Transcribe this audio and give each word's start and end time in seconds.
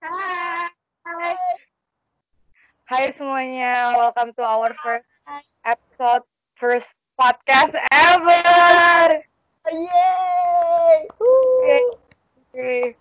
Hai. 0.00 0.64
Hai. 1.04 1.36
Hai 2.88 3.04
semuanya, 3.12 3.92
welcome 4.00 4.32
to 4.32 4.40
our 4.40 4.72
first 4.80 5.04
episode, 5.60 6.24
first 6.56 6.96
podcast 7.20 7.76
ever. 7.92 9.20
Yeay! 9.68 11.04
Oke. 11.12 12.96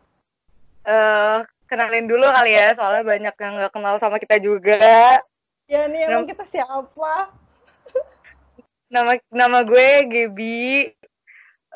Eh, 0.84 1.38
kenalin 1.72 2.12
dulu 2.12 2.28
kali 2.36 2.60
ya, 2.60 2.76
soalnya 2.76 3.08
banyak 3.08 3.36
yang 3.40 3.54
nggak 3.56 3.72
kenal 3.72 3.96
sama 3.96 4.20
kita 4.20 4.36
juga. 4.44 5.24
Ya 5.72 5.88
nih 5.88 6.04
emang 6.04 6.28
kita 6.28 6.44
siapa? 6.52 7.32
Nama 8.92 9.16
nama 9.32 9.64
gue 9.64 10.04
Gaby. 10.04 10.92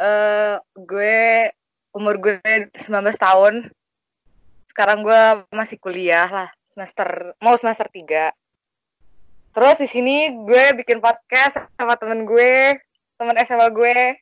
Eh, 0.04 0.56
gue 0.84 1.48
umur 1.96 2.20
gue 2.20 2.44
19 2.76 3.16
tahun. 3.16 3.72
Sekarang 4.74 5.06
gue 5.06 5.22
masih 5.54 5.78
kuliah 5.78 6.26
lah, 6.26 6.50
semester 6.74 7.38
mau 7.38 7.54
semester 7.62 7.86
3. 7.94 8.34
Terus 9.54 9.78
di 9.78 9.86
sini 9.86 10.34
gue 10.50 10.74
bikin 10.82 10.98
podcast 10.98 11.62
sama 11.78 11.94
temen 11.94 12.26
gue, 12.26 12.82
temen 13.22 13.38
SMA 13.46 13.70
gue. 13.70 14.18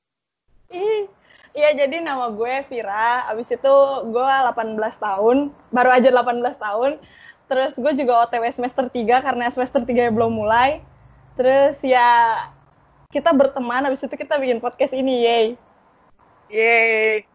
Ih, 0.75 1.07
Iya 1.51 1.75
jadi 1.83 1.99
nama 1.99 2.31
gue 2.31 2.63
Vira, 2.71 3.27
abis 3.27 3.51
itu 3.51 3.75
gue 4.07 4.23
18 4.23 4.75
tahun, 4.99 5.51
baru 5.71 5.89
aja 5.99 6.07
18 6.11 6.43
tahun. 6.55 6.91
Terus 7.51 7.75
gue 7.75 7.91
juga 7.99 8.27
OTW 8.27 8.47
semester 8.51 8.87
3 8.87 9.23
karena 9.23 9.51
semester 9.51 9.83
3 9.83 10.15
belum 10.15 10.31
mulai. 10.31 10.79
Terus 11.35 11.79
ya 11.83 12.39
kita 13.11 13.35
berteman, 13.35 13.87
abis 13.87 14.07
itu 14.07 14.15
kita 14.15 14.39
bikin 14.39 14.63
podcast 14.63 14.95
ini, 14.95 15.27
yay. 15.27 15.45
Yeay. 16.47 17.27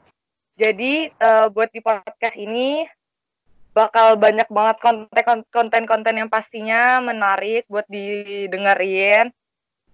Jadi 0.56 1.12
eh, 1.12 1.46
buat 1.52 1.68
di 1.68 1.84
podcast 1.84 2.36
ini 2.40 2.88
bakal 3.76 4.16
banyak 4.16 4.48
banget 4.48 4.76
konten 4.80 5.44
konten-konten 5.52 6.14
yang 6.16 6.32
pastinya 6.32 6.96
menarik 7.04 7.68
buat 7.68 7.84
didengerin. 7.92 9.28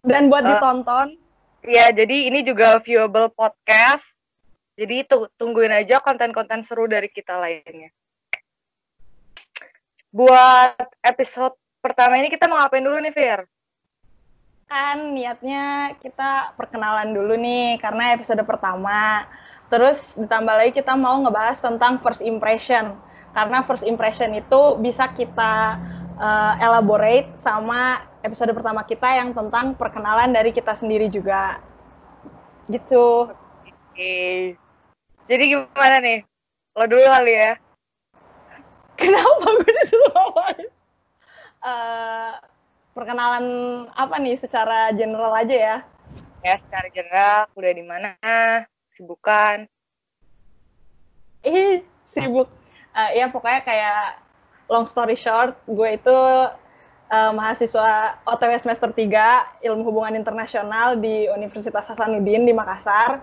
Dan 0.07 0.31
buat 0.31 0.47
Eh. 0.47 0.51
ditonton, 0.55 1.19
Iya, 1.63 1.95
jadi 1.95 2.27
ini 2.27 2.43
juga 2.43 2.83
viewable 2.83 3.31
podcast. 3.31 4.03
Jadi 4.75 5.07
tu- 5.07 5.31
tungguin 5.39 5.71
aja 5.71 6.03
konten-konten 6.03 6.67
seru 6.67 6.91
dari 6.91 7.07
kita 7.07 7.39
lainnya. 7.39 7.87
Buat 10.11 10.91
episode 11.07 11.55
pertama 11.79 12.19
ini 12.19 12.35
kita 12.35 12.51
mau 12.51 12.59
ngapain 12.59 12.83
dulu 12.83 12.99
nih, 12.99 13.15
Fir? 13.15 13.41
kan 14.73 15.13
niatnya 15.13 15.93
kita 16.01 16.57
perkenalan 16.57 17.13
dulu 17.13 17.37
nih, 17.37 17.77
karena 17.77 18.17
episode 18.17 18.41
pertama. 18.49 19.29
Terus 19.69 20.01
ditambah 20.17 20.55
lagi 20.57 20.73
kita 20.73 20.97
mau 20.97 21.21
ngebahas 21.21 21.61
tentang 21.61 22.01
first 22.01 22.25
impression. 22.25 22.97
Karena 23.33 23.65
first 23.65 23.85
impression 23.89 24.37
itu 24.37 24.77
bisa 24.81 25.09
kita 25.13 25.81
eh, 26.21 26.55
elaborate 26.61 27.33
sama 27.41 28.05
episode 28.23 28.53
pertama 28.55 28.87
kita 28.87 29.09
yang 29.19 29.35
tentang 29.35 29.75
perkenalan 29.75 30.31
dari 30.31 30.53
kita 30.55 30.77
sendiri 30.77 31.09
juga. 31.09 31.59
Gitu. 32.71 33.33
Oke. 33.93 34.55
Jadi 35.27 35.43
gimana 35.49 35.97
nih? 36.01 36.25
Lo 36.77 36.85
dulu 36.89 37.05
kali 37.05 37.33
ya. 37.33 37.53
Kenapa 39.01 39.47
gue 39.49 39.73
disuruh 39.83 40.13
awalin? 40.15 40.71
Eh, 41.63 42.33
perkenalan 42.93 43.47
apa 43.97 44.15
nih 44.21 44.37
secara 44.37 44.93
general 44.93 45.33
aja 45.33 45.57
ya? 45.57 45.77
Ya, 46.43 46.59
secara 46.59 46.91
general, 46.91 47.47
kuliah 47.55 47.75
di 47.79 47.87
mana, 47.87 48.19
kesibukan. 48.91 49.71
Ih, 51.47 51.87
sibuk. 52.11 52.62
Eh, 52.93 53.11
ya 53.25 53.33
pokoknya 53.33 53.61
kayak 53.65 54.21
long 54.69 54.85
story 54.85 55.17
short, 55.17 55.57
gue 55.65 55.89
itu 55.97 56.19
eh, 57.09 57.33
mahasiswa 57.33 58.21
OTW 58.29 58.53
semester 58.61 58.93
3 58.93 59.65
Ilmu 59.65 59.83
Hubungan 59.89 60.17
Internasional 60.17 61.01
di 61.01 61.29
Universitas 61.33 61.89
Hasanuddin 61.89 62.45
di 62.45 62.53
Makassar. 62.53 63.21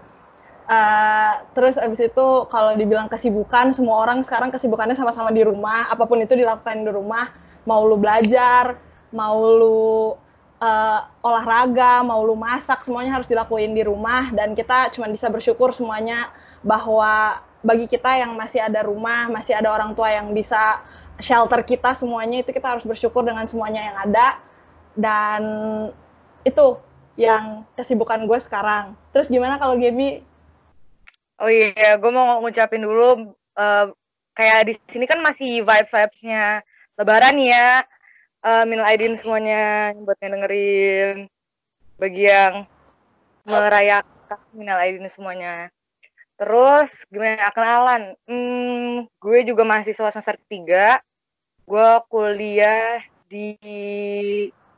Eh, 0.70 1.34
terus 1.58 1.82
abis 1.82 2.14
itu 2.14 2.28
kalau 2.50 2.78
dibilang 2.78 3.10
kesibukan, 3.10 3.74
semua 3.74 4.06
orang 4.06 4.22
sekarang 4.22 4.54
kesibukannya 4.54 4.94
sama-sama 4.94 5.34
di 5.34 5.42
rumah, 5.42 5.90
apa 5.90 6.06
pun 6.06 6.22
itu 6.22 6.38
dilakukan 6.38 6.86
di 6.86 6.92
rumah, 6.94 7.34
mau 7.66 7.82
lu 7.86 7.98
belajar, 7.98 8.78
mau 9.14 9.38
lu 9.38 10.14
eh, 10.62 11.00
olahraga, 11.26 12.06
mau 12.06 12.22
lu 12.22 12.34
masak, 12.38 12.86
semuanya 12.86 13.18
harus 13.18 13.26
dilakuin 13.30 13.74
di 13.74 13.82
rumah. 13.86 14.30
Dan 14.34 14.54
kita 14.54 14.94
cuma 14.94 15.10
bisa 15.10 15.30
bersyukur 15.30 15.74
semuanya 15.74 16.30
bahwa 16.62 17.42
bagi 17.60 17.86
kita 17.92 18.24
yang 18.24 18.36
masih 18.40 18.64
ada 18.64 18.84
rumah, 18.88 19.28
masih 19.28 19.56
ada 19.56 19.70
orang 19.72 19.92
tua 19.92 20.16
yang 20.16 20.32
bisa 20.32 20.80
shelter 21.20 21.60
kita 21.68 21.92
semuanya 21.92 22.40
itu 22.42 22.56
kita 22.56 22.76
harus 22.76 22.88
bersyukur 22.88 23.28
dengan 23.28 23.44
semuanya 23.44 23.92
yang 23.92 23.98
ada 24.08 24.28
dan 24.96 25.42
itu 26.48 26.80
yang 27.20 27.68
kesibukan 27.76 28.24
gue 28.24 28.40
sekarang. 28.40 28.96
Terus 29.12 29.28
gimana 29.28 29.60
kalau 29.60 29.76
Gaby? 29.76 30.24
Oh 31.40 31.52
iya, 31.52 32.00
gue 32.00 32.12
mau 32.12 32.40
ngucapin 32.40 32.84
dulu 32.84 33.36
eh, 33.60 33.86
kayak 34.36 34.72
di 34.72 34.74
sini 34.88 35.04
kan 35.04 35.20
masih 35.20 35.64
vibe-vibes-nya 35.64 36.64
Lebaran 37.00 37.36
ya. 37.40 37.84
Eh 38.40 38.64
minal 38.68 38.88
aidin 38.88 39.16
semuanya 39.20 39.92
buat 40.00 40.20
yang 40.24 40.40
dengerin. 40.40 41.18
Bagi 42.00 42.24
yang 42.28 42.64
merayakan 43.48 44.40
minal 44.56 44.80
aidin 44.80 45.08
semuanya. 45.12 45.72
Terus 46.40 46.90
gimana 47.12 47.52
kenalan? 47.52 48.16
Hmm, 48.24 49.12
gue 49.20 49.40
juga 49.44 49.68
mahasiswa 49.68 50.08
semester 50.08 50.40
3. 50.48 51.04
Gue 51.68 51.90
kuliah 52.08 53.04
di 53.28 53.60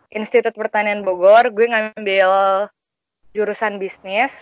Institut 0.09 0.57
Pertanian 0.57 1.05
Bogor. 1.05 1.53
Gue 1.53 1.69
ngambil 1.69 2.65
jurusan 3.37 3.77
bisnis. 3.77 4.33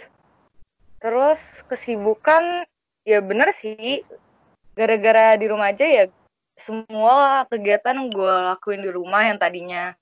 Terus 1.04 1.60
kesibukan 1.68 2.64
ya 3.04 3.20
bener 3.20 3.52
sih 3.52 4.04
gara-gara 4.80 5.36
di 5.36 5.46
rumah 5.52 5.76
aja 5.76 5.84
ya 5.84 6.06
semua 6.60 7.48
kegiatan 7.48 7.96
gue 8.12 8.36
lakuin 8.52 8.84
di 8.84 8.92
rumah 8.92 9.24
yang 9.24 9.40
tadinya 9.40 9.96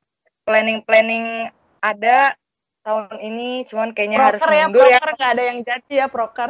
planning-planning 0.44 1.54
ada 1.80 2.34
tahun 2.82 3.20
ini 3.22 3.68
cuman 3.70 3.94
kayaknya 3.94 4.18
harus 4.18 4.42
Proker 4.42 4.56
ya, 4.58 4.66
mundur 4.66 4.88
ya 4.90 5.00
proker 5.00 5.14
nggak 5.20 5.32
ada 5.38 5.44
yang 5.44 5.60
jadi 5.62 5.94
ya 5.94 6.08
proker. 6.10 6.50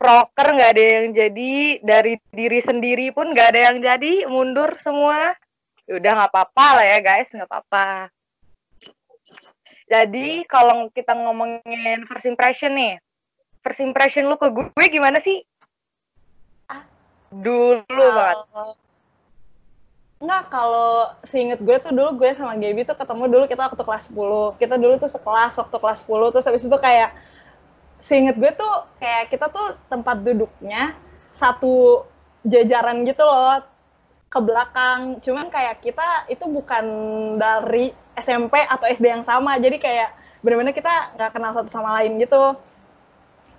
Proker 0.00 0.56
nggak 0.56 0.70
ada 0.72 0.82
yang 0.82 1.06
jadi. 1.12 1.52
Dari 1.84 2.16
diri 2.32 2.60
sendiri 2.64 3.12
pun 3.12 3.36
nggak 3.36 3.48
ada 3.52 3.60
yang 3.70 3.76
jadi 3.84 4.24
mundur 4.24 4.72
semua. 4.80 5.36
Ya 5.84 6.00
udah 6.00 6.12
nggak 6.24 6.32
apa-apa 6.32 6.66
lah 6.80 6.86
ya 6.88 6.98
guys 7.04 7.28
nggak 7.28 7.50
apa-apa. 7.52 8.08
Jadi 9.90 10.48
kalau 10.48 10.88
kita 10.96 11.12
ngomongin 11.12 12.08
first 12.08 12.24
impression 12.24 12.72
nih 12.72 12.96
first 13.60 13.80
impression 13.84 14.28
lu 14.28 14.36
ke 14.40 14.48
gue 14.48 14.86
gimana 14.88 15.20
sih? 15.20 15.44
Ah. 16.68 16.84
dulu 17.30 17.84
banget. 17.88 18.36
Enggak, 20.20 20.52
kalau 20.52 21.16
seinget 21.24 21.60
gue 21.64 21.76
tuh 21.80 21.96
dulu 21.96 22.20
gue 22.20 22.30
sama 22.36 22.52
Gaby 22.52 22.84
tuh 22.84 22.92
ketemu 22.92 23.24
dulu 23.24 23.44
kita 23.48 23.72
waktu 23.72 23.80
kelas 23.80 24.04
10. 24.12 24.60
Kita 24.60 24.74
dulu 24.76 24.94
tuh 25.00 25.08
sekelas 25.08 25.52
waktu 25.56 25.76
kelas 25.80 25.98
10, 26.04 26.32
terus 26.36 26.44
habis 26.44 26.64
itu 26.68 26.76
kayak 26.76 27.16
seinget 28.04 28.36
gue 28.36 28.52
tuh 28.54 28.74
kayak 28.98 29.32
kita 29.32 29.46
tuh 29.52 29.76
tempat 29.88 30.22
duduknya 30.24 30.96
satu 31.36 32.04
jajaran 32.44 33.04
gitu 33.04 33.22
loh 33.24 33.60
ke 34.30 34.38
belakang. 34.38 35.18
Cuman 35.20 35.50
kayak 35.50 35.82
kita 35.82 36.30
itu 36.30 36.44
bukan 36.46 36.84
dari 37.36 37.90
SMP 38.16 38.62
atau 38.64 38.86
SD 38.86 39.06
yang 39.10 39.24
sama. 39.26 39.58
Jadi 39.58 39.82
kayak 39.82 40.14
bener-bener 40.40 40.72
kita 40.72 41.16
nggak 41.18 41.30
kenal 41.34 41.52
satu 41.52 41.68
sama 41.68 42.00
lain 42.00 42.16
gitu. 42.22 42.56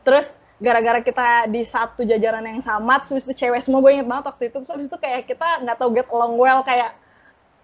Terus 0.02 0.34
gara-gara 0.62 1.02
kita 1.02 1.50
di 1.50 1.66
satu 1.66 2.06
jajaran 2.06 2.46
yang 2.46 2.62
sama, 2.62 3.02
terus 3.02 3.26
itu 3.26 3.34
cewek 3.34 3.66
semua 3.66 3.82
gue 3.82 3.98
inget 3.98 4.08
banget 4.08 4.26
waktu 4.30 4.44
itu. 4.54 4.58
Terus 4.62 4.86
itu 4.86 4.98
kayak 4.98 5.26
kita 5.26 5.66
nggak 5.66 5.78
tahu 5.78 5.90
get 5.94 6.08
along 6.14 6.38
well, 6.38 6.62
kayak 6.62 6.94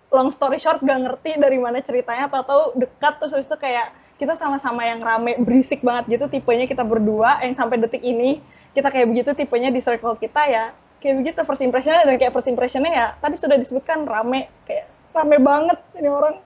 long 0.10 0.32
story 0.32 0.58
short 0.58 0.80
gak 0.80 1.04
ngerti 1.04 1.36
dari 1.36 1.60
mana 1.60 1.84
ceritanya, 1.84 2.32
tahu-tahu 2.32 2.80
dekat 2.80 3.20
terus 3.20 3.44
itu 3.44 3.58
kayak 3.60 3.92
kita 4.18 4.34
sama-sama 4.34 4.82
yang 4.86 5.00
rame 5.02 5.38
berisik 5.38 5.86
banget 5.86 6.18
gitu 6.18 6.26
tipenya 6.30 6.66
kita 6.66 6.82
berdua 6.82 7.42
yang 7.46 7.54
sampai 7.54 7.78
detik 7.78 8.02
ini 8.02 8.42
kita 8.74 8.90
kayak 8.90 9.10
begitu 9.10 9.32
tipenya 9.38 9.70
di 9.70 9.82
circle 9.82 10.18
kita 10.18 10.42
ya 10.50 10.66
kayak 10.98 11.22
begitu 11.22 11.40
first 11.46 11.62
impressionnya 11.62 12.04
dan 12.06 12.18
kayak 12.18 12.34
first 12.34 12.50
impressionnya 12.50 12.92
ya 12.94 13.08
tadi 13.22 13.38
sudah 13.38 13.58
disebutkan 13.62 14.10
rame 14.10 14.50
kayak 14.66 14.90
rame 15.14 15.38
banget 15.38 15.78
ini 16.02 16.10
orang 16.10 16.42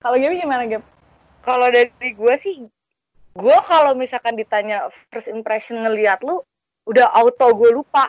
kalau 0.00 0.16
Gaby 0.16 0.40
gimana 0.40 0.64
Gap? 0.64 0.84
kalau 1.44 1.68
dari 1.68 2.10
gue 2.16 2.34
sih 2.40 2.64
gue 3.36 3.58
kalau 3.68 3.92
misalkan 3.92 4.34
ditanya 4.34 4.88
first 5.12 5.28
impression 5.28 5.84
ngeliat 5.84 6.24
lu 6.24 6.40
udah 6.88 7.12
auto 7.12 7.52
gue 7.52 7.70
lupa 7.76 8.08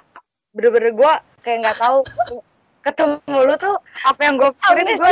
bener-bener 0.55 0.95
gue 0.95 1.11
kayak 1.43 1.57
nggak 1.67 1.77
tahu 1.77 1.99
ketemu 2.87 3.39
lu 3.43 3.55
tuh 3.59 3.75
apa 4.07 4.21
yang 4.23 4.39
gue 4.39 4.49
pikirin 4.55 4.87
gue. 4.95 5.11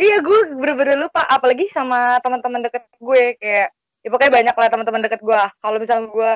Iya 0.00 0.16
gue 0.24 0.56
bener-bener 0.56 0.96
lupa. 0.96 1.22
Apalagi 1.28 1.68
sama 1.68 2.16
teman-teman 2.24 2.64
deket 2.64 2.88
gue 2.96 3.36
kayak 3.36 3.68
ya 4.00 4.08
pokoknya 4.08 4.32
banyak 4.32 4.56
lah 4.56 4.68
teman-teman 4.72 5.02
deket 5.04 5.20
gue 5.20 5.42
kalau 5.60 5.76
misalnya 5.76 6.08
gue 6.08 6.32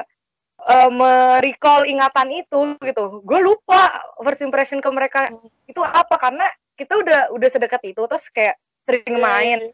uh, 0.68 0.90
merecall 0.92 1.88
ingatan 1.88 2.28
itu 2.44 2.76
gitu 2.76 3.24
gue 3.24 3.40
lupa 3.40 4.04
first 4.20 4.44
impression 4.44 4.84
ke 4.84 4.88
mereka 4.92 5.32
itu 5.64 5.80
apa. 5.80 6.20
Karena 6.20 6.44
kita 6.76 7.00
udah 7.00 7.20
udah 7.32 7.48
sedekat 7.48 7.80
itu 7.88 8.04
terus 8.04 8.28
kayak 8.28 8.60
sering 8.84 9.16
iya, 9.16 9.24
main. 9.24 9.58
iya. 9.64 9.72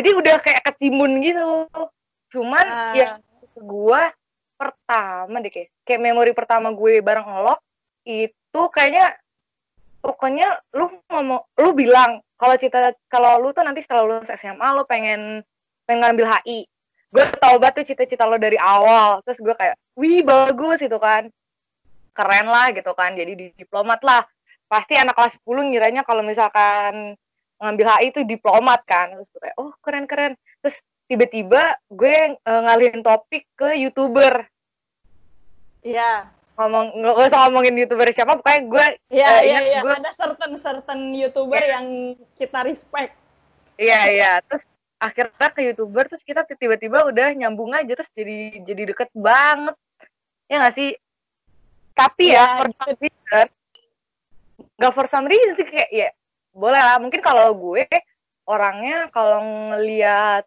jadi 0.00 0.08
udah 0.16 0.36
kayak 0.40 0.64
ketimbun 0.64 1.20
gitu. 1.20 1.68
Cuman 2.32 2.64
uh. 2.64 2.94
ya 2.96 3.08
gue 3.60 4.02
pertama 4.56 5.36
deh 5.40 5.52
kayak 5.52 5.68
kayak 5.84 6.00
memori 6.00 6.32
pertama 6.36 6.68
gue 6.72 7.00
bareng 7.00 7.24
lo 7.44 7.56
itu 8.04 8.62
kayaknya 8.72 9.16
pokoknya 10.04 10.60
lu 10.76 10.88
ngomong 11.08 11.40
lu 11.60 11.70
bilang 11.72 12.20
kalau 12.40 12.56
cita 12.56 12.96
kalau 13.12 13.36
lu 13.36 13.52
tuh 13.52 13.60
nanti 13.60 13.84
setelah 13.84 14.08
lulus 14.08 14.32
SMA 14.32 14.68
lu 14.72 14.88
pengen 14.88 15.44
pengen 15.84 16.00
ngambil 16.08 16.40
HI 16.40 16.64
gue 17.10 17.24
tau 17.42 17.58
banget 17.58 17.82
tuh 17.82 17.86
cita-cita 17.92 18.22
lo 18.24 18.38
dari 18.38 18.56
awal. 18.56 19.20
Terus 19.26 19.42
gue 19.42 19.54
kayak 19.54 19.76
wih 19.98 20.22
bagus 20.22 20.78
itu 20.80 20.94
kan. 20.96 21.26
Keren 22.14 22.46
lah 22.46 22.70
gitu 22.70 22.94
kan. 22.94 23.18
Jadi 23.18 23.32
di 23.34 23.46
diplomat 23.58 24.00
lah. 24.06 24.22
Pasti 24.70 24.94
anak 24.94 25.18
kelas 25.18 25.34
10 25.42 25.74
ngiranya 25.74 26.06
kalau 26.06 26.22
misalkan 26.22 27.18
ngambil 27.58 27.86
HI 27.98 28.14
itu 28.14 28.20
diplomat 28.22 28.86
kan. 28.86 29.18
Terus 29.18 29.28
gue 29.34 29.40
kayak 29.42 29.56
oh 29.58 29.74
keren 29.82 30.06
keren. 30.06 30.32
Terus 30.62 30.78
tiba-tiba 31.10 31.74
gue 31.90 32.38
uh, 32.46 32.60
ngalihin 32.70 33.02
topik 33.02 33.50
ke 33.58 33.74
youtuber. 33.74 34.46
Iya 35.82 36.39
ngomong 36.60 36.86
nggak 37.00 37.16
usah 37.32 37.48
ngomongin 37.48 37.80
youtuber 37.80 38.12
siapa 38.12 38.36
pokoknya 38.36 38.60
gue 38.68 38.86
iya 39.16 39.30
uh, 39.32 39.40
iya 39.40 39.58
iya. 39.64 39.80
gue... 39.80 39.94
ada 39.96 40.12
certain 40.12 40.52
certain 40.60 41.00
youtuber 41.16 41.56
yeah. 41.56 41.80
yang 41.80 41.86
kita 42.36 42.60
respect. 42.68 43.16
Iya 43.80 44.00
iya. 44.12 44.32
Terus 44.44 44.68
akhirnya 45.00 45.48
ke 45.56 45.60
youtuber 45.64 46.04
terus 46.04 46.20
kita 46.20 46.44
tiba-tiba 46.44 47.08
udah 47.08 47.32
nyambung 47.32 47.72
aja 47.72 47.96
terus 47.96 48.12
jadi 48.12 48.60
jadi 48.60 48.92
deket 48.92 49.08
banget. 49.16 49.76
Ya 50.52 50.60
nggak 50.60 50.76
sih? 50.76 50.90
Tapi 51.96 52.36
ya, 52.36 52.44
ya 52.44 52.46
for 52.60 52.68
some 52.76 52.96
reason 53.00 53.48
nggak 54.80 54.92
for 54.96 55.06
some 55.08 55.26
reason 55.28 55.52
sih 55.56 55.66
kayak 55.68 55.88
ya 55.88 56.08
boleh 56.52 56.80
lah. 56.80 57.00
Mungkin 57.00 57.24
kalau 57.24 57.56
gue 57.56 57.88
orangnya 58.44 59.08
kalau 59.16 59.40
ngelihat 59.72 60.44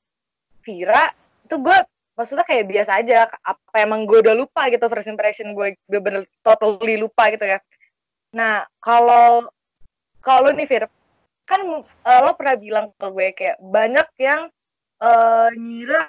Vira 0.62 1.10
itu 1.44 1.56
gue 1.58 1.78
maksudnya 2.14 2.46
kayak 2.46 2.70
biasa 2.70 2.92
aja 3.02 3.26
apa 3.42 3.76
emang 3.82 4.06
gue 4.06 4.22
udah 4.22 4.36
lupa 4.38 4.70
gitu 4.70 4.86
first 4.86 5.10
impression 5.10 5.54
gue 5.58 5.74
bener-bener 5.90 6.24
totally 6.46 6.98
lupa 6.98 7.34
gitu 7.34 7.46
ya 7.46 7.60
nah 8.34 8.66
kalau 8.82 9.50
kalau 10.24 10.50
nih 10.54 10.66
Vir 10.66 10.86
kan 11.44 11.60
uh, 11.68 12.20
lo 12.24 12.32
pernah 12.40 12.56
bilang 12.56 12.86
ke 12.96 13.08
gue 13.12 13.28
kayak 13.36 13.58
banyak 13.60 14.08
yang 14.22 14.48
uh, 15.04 15.50
ngira 15.52 16.08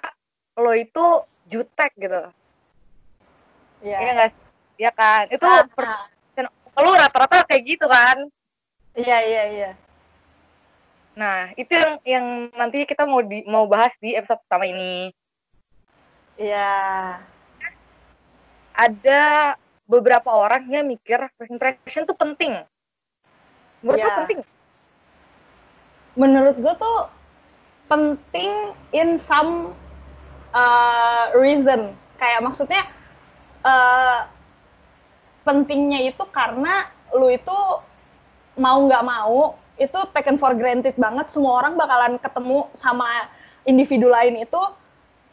lo 0.54 0.72
itu 0.72 1.04
jutek 1.50 1.92
gitu. 1.98 2.22
Iya. 3.82 3.98
Iya 4.00 4.10
nggak? 4.16 4.30
Iya 4.80 4.90
kan? 4.94 5.24
Itu 5.28 5.44
ah, 5.44 5.66
ah. 5.66 6.80
lo 6.80 6.90
rata-rata 6.94 7.44
kayak 7.50 7.62
gitu 7.66 7.86
kan? 7.90 8.16
Iya 8.94 9.18
iya 9.26 9.42
iya. 9.50 9.70
Nah 11.18 11.50
itu 11.58 11.74
yang 11.74 11.92
yang 12.06 12.26
nanti 12.54 12.86
kita 12.86 13.04
mau 13.04 13.22
di 13.22 13.42
mau 13.46 13.66
bahas 13.66 13.92
di 13.98 14.14
episode 14.14 14.40
pertama 14.46 14.70
ini. 14.70 15.10
Iya. 16.40 17.20
Ada 18.74 19.54
beberapa 19.86 20.34
orang 20.34 20.66
yang 20.66 20.86
mikir 20.88 21.30
first 21.38 21.52
impression 21.52 22.04
itu 22.04 22.14
penting. 22.16 22.58
Menurut 23.84 24.00
ya. 24.00 24.16
penting? 24.24 24.40
menurut 26.14 26.56
gue 26.58 26.74
tuh 26.78 26.98
penting 27.90 28.72
in 28.94 29.18
some 29.18 29.74
uh, 30.54 31.30
reason 31.34 31.92
kayak 32.16 32.40
maksudnya 32.42 32.86
uh, 33.66 34.30
pentingnya 35.42 36.14
itu 36.14 36.22
karena 36.30 36.88
lu 37.12 37.30
itu 37.30 37.58
mau 38.54 38.78
nggak 38.86 39.04
mau 39.04 39.58
itu 39.74 39.98
taken 40.14 40.38
for 40.38 40.54
granted 40.54 40.94
banget 40.94 41.26
semua 41.28 41.62
orang 41.62 41.74
bakalan 41.74 42.14
ketemu 42.22 42.70
sama 42.78 43.26
individu 43.66 44.06
lain 44.06 44.46
itu 44.46 44.62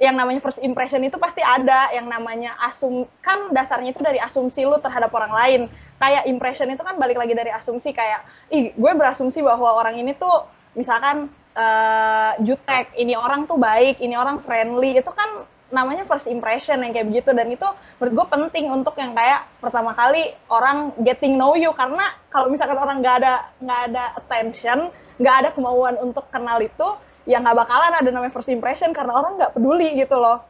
yang 0.02 0.18
namanya 0.18 0.42
first 0.42 0.58
impression 0.66 1.06
itu 1.06 1.22
pasti 1.22 1.46
ada 1.46 1.94
yang 1.94 2.10
namanya 2.10 2.58
asum 2.66 3.06
kan 3.22 3.54
dasarnya 3.54 3.94
itu 3.94 4.02
dari 4.02 4.18
asumsi 4.18 4.66
lu 4.66 4.82
terhadap 4.82 5.14
orang 5.14 5.30
lain. 5.30 5.62
Kayak 6.02 6.26
impression 6.26 6.74
itu 6.74 6.82
kan 6.82 6.98
balik 6.98 7.22
lagi 7.22 7.38
dari 7.38 7.54
asumsi 7.54 7.94
kayak 7.94 8.26
ih 8.50 8.74
gue 8.74 8.92
berasumsi 8.98 9.46
bahwa 9.46 9.78
orang 9.78 10.02
ini 10.02 10.18
tuh 10.18 10.50
misalkan 10.74 11.30
uh, 11.54 12.34
jutek, 12.42 12.90
ini 12.98 13.14
orang 13.14 13.46
tuh 13.46 13.62
baik, 13.62 14.02
ini 14.02 14.18
orang 14.18 14.42
friendly, 14.42 14.98
itu 14.98 15.14
kan 15.14 15.46
namanya 15.70 16.04
first 16.10 16.26
impression 16.26 16.82
yang 16.82 16.98
kayak 16.98 17.06
begitu. 17.14 17.30
Dan 17.38 17.54
itu 17.54 17.70
menurut 18.02 18.14
gue 18.18 18.28
penting 18.34 18.66
untuk 18.74 18.98
yang 18.98 19.14
kayak 19.14 19.46
pertama 19.62 19.94
kali 19.94 20.34
orang 20.50 20.98
getting 21.06 21.38
know 21.38 21.54
you 21.54 21.70
karena 21.78 22.10
kalau 22.34 22.50
misalkan 22.50 22.82
orang 22.82 23.06
nggak 23.06 23.22
ada 23.22 23.54
nggak 23.62 23.82
ada 23.94 24.04
attention 24.18 24.90
nggak 25.22 25.36
ada 25.46 25.50
kemauan 25.54 26.02
untuk 26.02 26.26
kenal 26.34 26.58
itu 26.58 26.98
ya 27.30 27.38
nggak 27.38 27.58
bakalan 27.58 27.94
ada 27.98 28.10
namanya 28.10 28.34
first 28.34 28.50
impression 28.50 28.92
karena 28.92 29.14
orang 29.14 29.38
nggak 29.38 29.54
peduli 29.54 29.94
gitu 29.98 30.18
loh. 30.18 30.42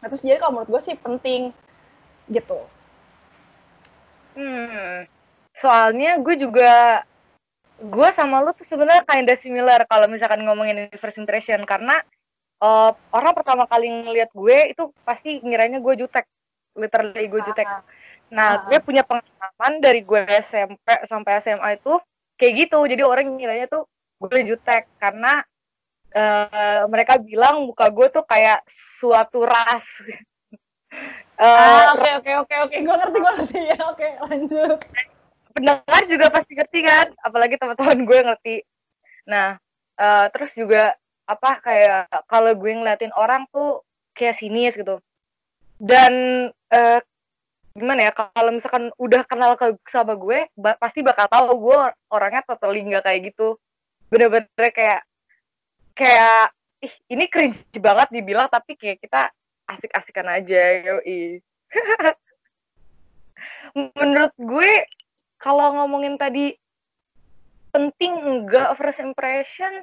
Nah, 0.00 0.06
terus 0.12 0.22
jadi 0.22 0.38
kalau 0.38 0.60
menurut 0.60 0.70
gue 0.76 0.82
sih 0.82 0.96
penting 0.98 1.50
gitu. 2.30 2.58
Hmm 4.36 5.08
soalnya 5.56 6.20
gue 6.20 6.36
juga 6.36 7.02
gue 7.76 8.08
sama 8.12 8.40
lu 8.44 8.52
tuh 8.56 8.64
sebenarnya 8.64 9.04
kinda 9.04 9.34
similar 9.36 9.84
kalau 9.88 10.08
misalkan 10.08 10.44
ngomongin 10.44 10.88
first 11.00 11.20
impression. 11.20 11.64
Karena 11.64 12.00
uh, 12.60 12.92
orang 13.12 13.32
pertama 13.36 13.64
kali 13.68 13.88
ngeliat 13.88 14.32
gue 14.32 14.72
itu 14.72 14.92
pasti 15.04 15.40
ngiranya 15.40 15.80
gue 15.80 15.94
jutek. 15.96 16.24
Literally 16.76 17.28
gue 17.28 17.40
jutek. 17.44 17.68
Nah 18.32 18.68
gue 18.68 18.78
punya 18.84 19.04
pengalaman 19.04 19.72
dari 19.80 20.04
gue 20.04 20.22
SMP 20.40 20.88
sampai 21.08 21.40
SMA 21.40 21.80
itu 21.80 22.00
kayak 22.36 22.68
gitu. 22.68 22.78
Jadi 22.84 23.02
orang 23.04 23.36
ngiranya 23.36 23.66
tuh 23.68 23.88
gue 24.20 24.40
jutek. 24.44 24.88
Karena 25.00 25.44
uh, 26.14 26.86
mereka 26.86 27.18
bilang 27.18 27.66
muka 27.66 27.90
gue 27.90 28.06
tuh 28.12 28.24
kayak 28.26 28.62
suatu 28.70 29.42
ras. 29.42 29.86
Uh, 31.36 31.92
oke 31.92 32.10
oke 32.24 32.32
oke 32.48 32.54
oke. 32.64 32.76
Gue 32.80 32.96
ngerti 32.96 33.18
gue 33.20 33.32
ngerti. 33.36 33.60
Ya 33.68 33.76
oke 33.84 34.00
okay, 34.00 34.12
lanjut. 34.24 34.80
Pendengar 35.52 36.02
juga 36.08 36.26
pasti 36.32 36.52
ngerti 36.56 36.80
kan? 36.80 37.06
Apalagi 37.20 37.60
teman-teman 37.60 38.08
gue 38.08 38.18
ngerti. 38.24 38.56
Nah 39.28 39.60
uh, 40.00 40.26
terus 40.32 40.56
juga 40.56 40.96
apa 41.28 41.60
kayak 41.60 42.08
kalau 42.30 42.56
gue 42.56 42.72
ngeliatin 42.72 43.12
orang 43.12 43.44
tuh 43.52 43.84
kayak 44.16 44.40
sinis 44.40 44.72
gitu. 44.80 44.96
Dan 45.76 46.48
uh, 46.72 47.00
gimana 47.76 48.08
ya 48.08 48.12
kalau 48.16 48.56
misalkan 48.56 48.88
udah 48.96 49.20
kenal 49.28 49.60
ke 49.60 49.76
sama 49.92 50.16
gue 50.16 50.48
ba 50.56 50.80
pasti 50.80 51.04
bakal 51.04 51.28
tahu 51.28 51.68
gue 51.68 51.78
orangnya 52.08 52.40
totally 52.48 52.80
nggak 52.80 53.04
kayak 53.04 53.28
gitu. 53.28 53.60
Bener-bener 54.08 54.70
kayak 54.72 55.04
kayak 55.96 56.52
ih 56.84 56.94
ini 57.08 57.24
cringe 57.32 57.64
banget 57.80 58.12
dibilang 58.12 58.52
tapi 58.52 58.76
kayak 58.76 59.00
kita 59.00 59.32
asik-asikan 59.66 60.28
aja 60.28 60.84
yoi 60.84 61.40
menurut 63.96 64.36
gue 64.36 64.72
kalau 65.40 65.80
ngomongin 65.80 66.20
tadi 66.20 66.52
penting 67.72 68.20
enggak 68.20 68.76
first 68.76 69.00
impression 69.00 69.82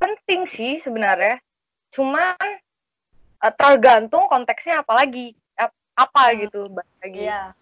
penting 0.00 0.48
sih 0.48 0.80
sebenarnya 0.80 1.38
cuman 1.92 2.34
uh, 3.44 3.54
tergantung 3.54 4.26
konteksnya 4.26 4.82
apalagi 4.82 5.36
apa 5.94 6.34
hmm. 6.34 6.36
gitu 6.44 6.60
lagi 6.74 7.30
yeah. 7.30 7.54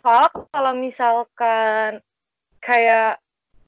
soalnya 0.00 0.48
kalau 0.48 0.72
misalkan 0.72 2.00
kayak 2.64 3.20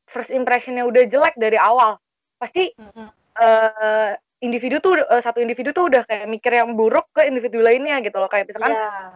first 0.08 0.32
impressionnya 0.32 0.88
udah 0.88 1.04
jelek 1.04 1.36
dari 1.36 1.60
awal 1.60 2.00
pasti 2.36 2.72
hmm. 2.76 3.08
uh, 3.40 4.12
individu 4.44 4.80
tuh 4.80 5.00
uh, 5.00 5.22
satu 5.22 5.40
individu 5.40 5.72
tuh 5.72 5.88
udah 5.88 6.02
kayak 6.04 6.28
mikir 6.28 6.52
yang 6.52 6.76
buruk 6.76 7.08
ke 7.16 7.24
individu 7.24 7.64
lainnya 7.64 8.00
gitu 8.04 8.16
loh 8.20 8.28
kayak 8.28 8.48
misalkan 8.52 8.76
yeah. 8.76 9.12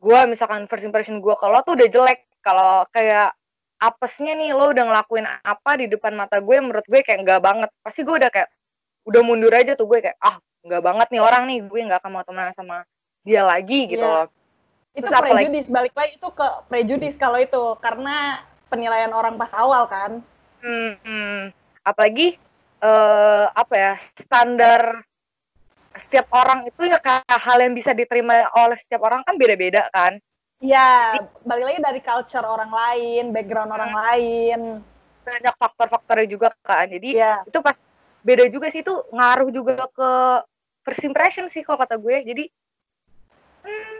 gue 0.00 0.18
misalkan 0.28 0.64
first 0.68 0.88
impression 0.88 1.20
gue 1.20 1.34
kalau 1.36 1.60
tuh 1.64 1.76
udah 1.76 1.88
jelek 1.88 2.24
kalau 2.40 2.84
kayak 2.92 3.36
apesnya 3.80 4.32
nih 4.32 4.56
lo 4.56 4.72
udah 4.72 4.84
ngelakuin 4.88 5.28
apa 5.28 5.70
di 5.76 5.86
depan 5.92 6.16
mata 6.16 6.40
gue 6.40 6.56
menurut 6.56 6.84
gue 6.88 7.00
kayak 7.04 7.20
nggak 7.20 7.40
banget 7.44 7.70
pasti 7.84 8.00
gue 8.00 8.16
udah 8.16 8.30
kayak 8.32 8.48
udah 9.04 9.20
mundur 9.20 9.52
aja 9.52 9.76
tuh 9.76 9.84
gue 9.84 10.00
kayak 10.00 10.16
ah 10.24 10.40
nggak 10.64 10.80
banget 10.80 11.08
nih 11.12 11.20
orang 11.20 11.44
nih 11.44 11.58
gue 11.60 11.80
nggak 11.84 12.00
akan 12.00 12.10
mau 12.16 12.24
temenan 12.24 12.56
sama 12.56 12.88
dia 13.20 13.44
lagi 13.44 13.84
gitu 13.88 14.00
yeah. 14.00 14.24
loh 14.24 14.26
itu 14.94 15.10
Terus 15.10 15.20
prejudis 15.20 15.66
balik 15.68 15.94
lagi 15.98 16.14
itu 16.16 16.28
ke 16.30 16.48
prejudis 16.70 17.14
kalau 17.18 17.36
itu 17.42 17.74
karena 17.82 18.46
penilaian 18.70 19.10
orang 19.10 19.34
pas 19.34 19.50
awal 19.52 19.90
kan 19.90 20.22
hmm, 20.62 20.92
hmm. 21.02 21.40
Apalagi 21.84 22.40
uh, 22.80 23.52
apa 23.52 23.74
ya 23.76 23.94
standar 24.18 25.04
setiap 25.94 26.26
orang 26.34 26.66
itu 26.66 26.90
ya 26.90 26.98
kayak 26.98 27.38
hal 27.38 27.58
yang 27.62 27.76
bisa 27.76 27.94
diterima 27.94 28.50
oleh 28.56 28.74
setiap 28.82 29.06
orang 29.06 29.22
kan 29.22 29.38
beda-beda 29.38 29.86
kan 29.94 30.18
Iya, 30.64 31.20
balik 31.44 31.64
lagi 31.68 31.80
dari 31.84 32.00
culture 32.00 32.46
orang 32.46 32.72
lain, 32.72 33.36
background 33.36 33.68
orang 33.68 33.92
hmm. 33.92 34.00
lain. 34.00 34.60
Banyak 35.20 35.54
faktor-faktornya 35.60 36.24
juga 36.24 36.48
kan. 36.64 36.88
Jadi 36.88 37.20
ya. 37.20 37.44
itu 37.44 37.60
pas 37.60 37.76
beda 38.24 38.48
juga 38.48 38.72
sih 38.72 38.80
itu 38.80 38.94
ngaruh 39.12 39.52
juga 39.52 39.84
ke 39.92 40.10
first 40.88 41.04
impression 41.04 41.52
sih 41.52 41.60
kalau 41.60 41.84
kata 41.84 42.00
gue. 42.00 42.16
Jadi 42.24 42.44
hmm, 43.60 43.98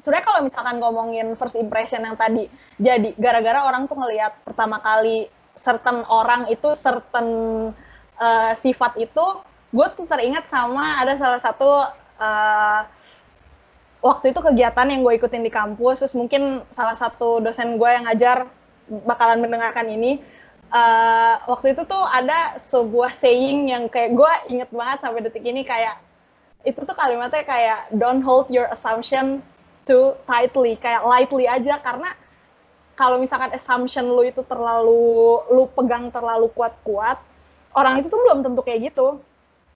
sebenarnya 0.00 0.24
kalau 0.24 0.40
misalkan 0.40 0.76
ngomongin 0.80 1.28
first 1.36 1.60
impression 1.60 2.00
yang 2.00 2.16
tadi 2.16 2.48
jadi 2.80 3.12
gara-gara 3.20 3.68
orang 3.68 3.84
tuh 3.90 4.00
ngelihat 4.00 4.38
pertama 4.48 4.80
kali 4.80 5.28
certain 5.56 6.04
orang 6.08 6.48
itu 6.52 6.72
certain 6.76 7.28
uh, 8.20 8.52
sifat 8.56 8.96
itu 9.00 9.24
gue 9.72 9.86
tuh 9.98 10.06
teringat 10.08 10.46
sama 10.48 11.00
ada 11.02 11.18
salah 11.18 11.40
satu 11.42 11.70
uh, 12.20 12.80
waktu 14.04 14.30
itu 14.30 14.40
kegiatan 14.40 14.86
yang 14.86 15.02
gue 15.02 15.18
ikutin 15.18 15.42
di 15.42 15.50
kampus 15.50 16.04
terus 16.04 16.14
mungkin 16.14 16.62
salah 16.70 16.94
satu 16.94 17.42
dosen 17.42 17.76
gue 17.76 17.88
yang 17.90 18.06
ngajar 18.06 18.46
bakalan 19.04 19.42
mendengarkan 19.42 19.90
ini 19.90 20.22
uh, 20.70 21.42
waktu 21.50 21.74
itu 21.74 21.82
tuh 21.84 22.04
ada 22.06 22.56
sebuah 22.62 23.12
saying 23.18 23.74
yang 23.74 23.90
kayak 23.90 24.14
gue 24.14 24.32
inget 24.54 24.70
banget 24.70 24.98
sampai 25.02 25.20
detik 25.26 25.42
ini 25.42 25.66
kayak 25.66 25.98
itu 26.66 26.82
tuh 26.82 26.96
kalimatnya 26.98 27.46
kayak 27.46 27.90
don't 27.94 28.22
hold 28.22 28.50
your 28.50 28.66
assumption 28.74 29.38
too 29.86 30.18
tightly, 30.26 30.74
kayak 30.82 31.06
lightly 31.06 31.46
aja 31.46 31.78
karena 31.78 32.10
kalau 32.96 33.20
misalkan 33.20 33.52
assumption 33.52 34.08
lu 34.08 34.24
itu 34.24 34.40
terlalu 34.48 35.44
lu 35.52 35.68
pegang 35.76 36.08
terlalu 36.08 36.48
kuat-kuat, 36.56 37.20
orang 37.76 38.00
itu 38.00 38.08
tuh 38.08 38.18
belum 38.18 38.40
tentu 38.40 38.64
kayak 38.64 38.92
gitu. 38.92 39.20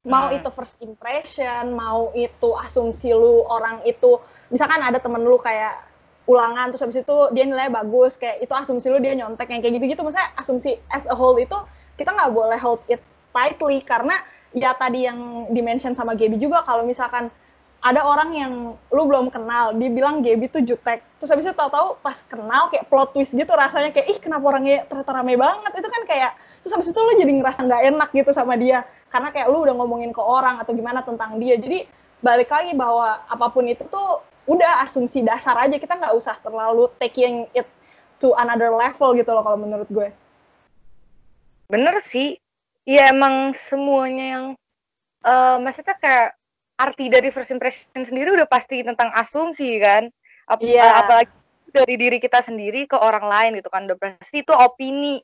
Mau 0.09 0.33
hmm. 0.33 0.41
itu 0.41 0.49
first 0.57 0.81
impression, 0.81 1.77
mau 1.77 2.09
itu 2.17 2.49
asumsi 2.57 3.13
lu 3.13 3.45
orang 3.45 3.85
itu, 3.85 4.17
misalkan 4.49 4.81
ada 4.81 4.97
temen 4.97 5.21
lu 5.21 5.37
kayak 5.37 5.91
ulangan 6.31 6.71
terus 6.71 6.83
habis 6.87 7.03
itu 7.03 7.17
dia 7.35 7.43
nilai 7.43 7.67
bagus 7.73 8.15
kayak 8.15 8.39
itu 8.39 8.55
asumsi 8.55 8.87
lu 8.87 9.03
dia 9.03 9.19
nyontek 9.19 9.51
yang 9.51 9.59
kayak 9.59 9.83
gitu-gitu 9.83 10.07
maksudnya 10.07 10.31
asumsi 10.39 10.79
as 10.95 11.03
a 11.11 11.17
whole 11.17 11.35
itu 11.35 11.59
kita 11.99 12.15
nggak 12.15 12.31
boleh 12.31 12.55
hold 12.61 12.79
it 12.87 13.03
tightly 13.35 13.83
karena 13.83 14.15
ya 14.55 14.71
tadi 14.79 15.11
yang 15.11 15.51
dimention 15.51 15.95
sama 15.95 16.15
Gaby 16.15 16.39
juga 16.39 16.63
kalau 16.63 16.87
misalkan 16.87 17.35
ada 17.81 18.05
orang 18.05 18.31
yang 18.37 18.53
lu 18.93 19.03
belum 19.09 19.33
kenal, 19.33 19.73
dia 19.73 19.89
bilang 19.89 20.21
Gaby 20.21 20.53
tuh 20.53 20.61
jutek. 20.61 21.01
Terus 21.17 21.33
habis 21.33 21.49
itu 21.49 21.57
tahu-tahu 21.57 21.97
pas 22.05 22.21
kenal 22.29 22.69
kayak 22.69 22.93
plot 22.93 23.17
twist 23.17 23.33
gitu 23.33 23.49
rasanya 23.57 23.89
kayak 23.89 24.07
ih 24.13 24.19
kenapa 24.21 24.53
orangnya 24.53 24.85
ternyata 24.85 25.17
rame 25.17 25.35
banget. 25.41 25.73
Itu 25.81 25.89
kan 25.89 26.03
kayak 26.05 26.37
terus 26.61 26.73
habis 26.77 26.93
itu 26.93 27.01
lu 27.01 27.13
jadi 27.17 27.33
ngerasa 27.41 27.61
nggak 27.65 27.83
enak 27.97 28.09
gitu 28.13 28.31
sama 28.37 28.61
dia 28.61 28.85
karena 29.09 29.33
kayak 29.33 29.49
lu 29.49 29.65
udah 29.65 29.75
ngomongin 29.81 30.13
ke 30.13 30.21
orang 30.21 30.61
atau 30.61 30.77
gimana 30.77 31.01
tentang 31.01 31.41
dia. 31.41 31.57
Jadi 31.57 31.89
balik 32.21 32.53
lagi 32.53 32.77
bahwa 32.77 33.25
apa 33.25 33.47
pun 33.49 33.65
itu 33.65 33.89
tuh 33.89 34.21
udah 34.45 34.85
asumsi 34.85 35.25
dasar 35.25 35.57
aja 35.57 35.77
kita 35.81 35.97
nggak 35.97 36.13
usah 36.13 36.37
terlalu 36.45 36.93
taking 37.01 37.49
it 37.57 37.65
to 38.21 38.37
another 38.37 38.69
level 38.77 39.17
gitu 39.17 39.33
loh 39.33 39.41
kalau 39.41 39.57
menurut 39.57 39.89
gue. 39.89 40.09
Bener 41.73 41.97
sih. 42.05 42.37
Iya 42.85 43.13
emang 43.13 43.57
semuanya 43.57 44.27
yang 44.37 44.47
uh, 45.25 45.57
maksudnya 45.61 45.97
kayak 46.01 46.40
arti 46.81 47.13
dari 47.13 47.29
first 47.29 47.53
impression 47.53 48.01
sendiri 48.01 48.33
udah 48.33 48.49
pasti 48.49 48.81
tentang 48.81 49.13
asumsi 49.13 49.77
kan 49.77 50.09
Ap 50.49 50.65
yeah. 50.65 51.05
apalagi 51.05 51.31
dari 51.71 51.95
diri 52.01 52.19
kita 52.19 52.43
sendiri 52.43 52.89
ke 52.89 52.97
orang 52.97 53.29
lain 53.29 53.61
gitu 53.61 53.69
kan 53.71 53.87
udah 53.87 53.99
pasti 54.01 54.43
itu 54.43 54.51
opini 54.51 55.21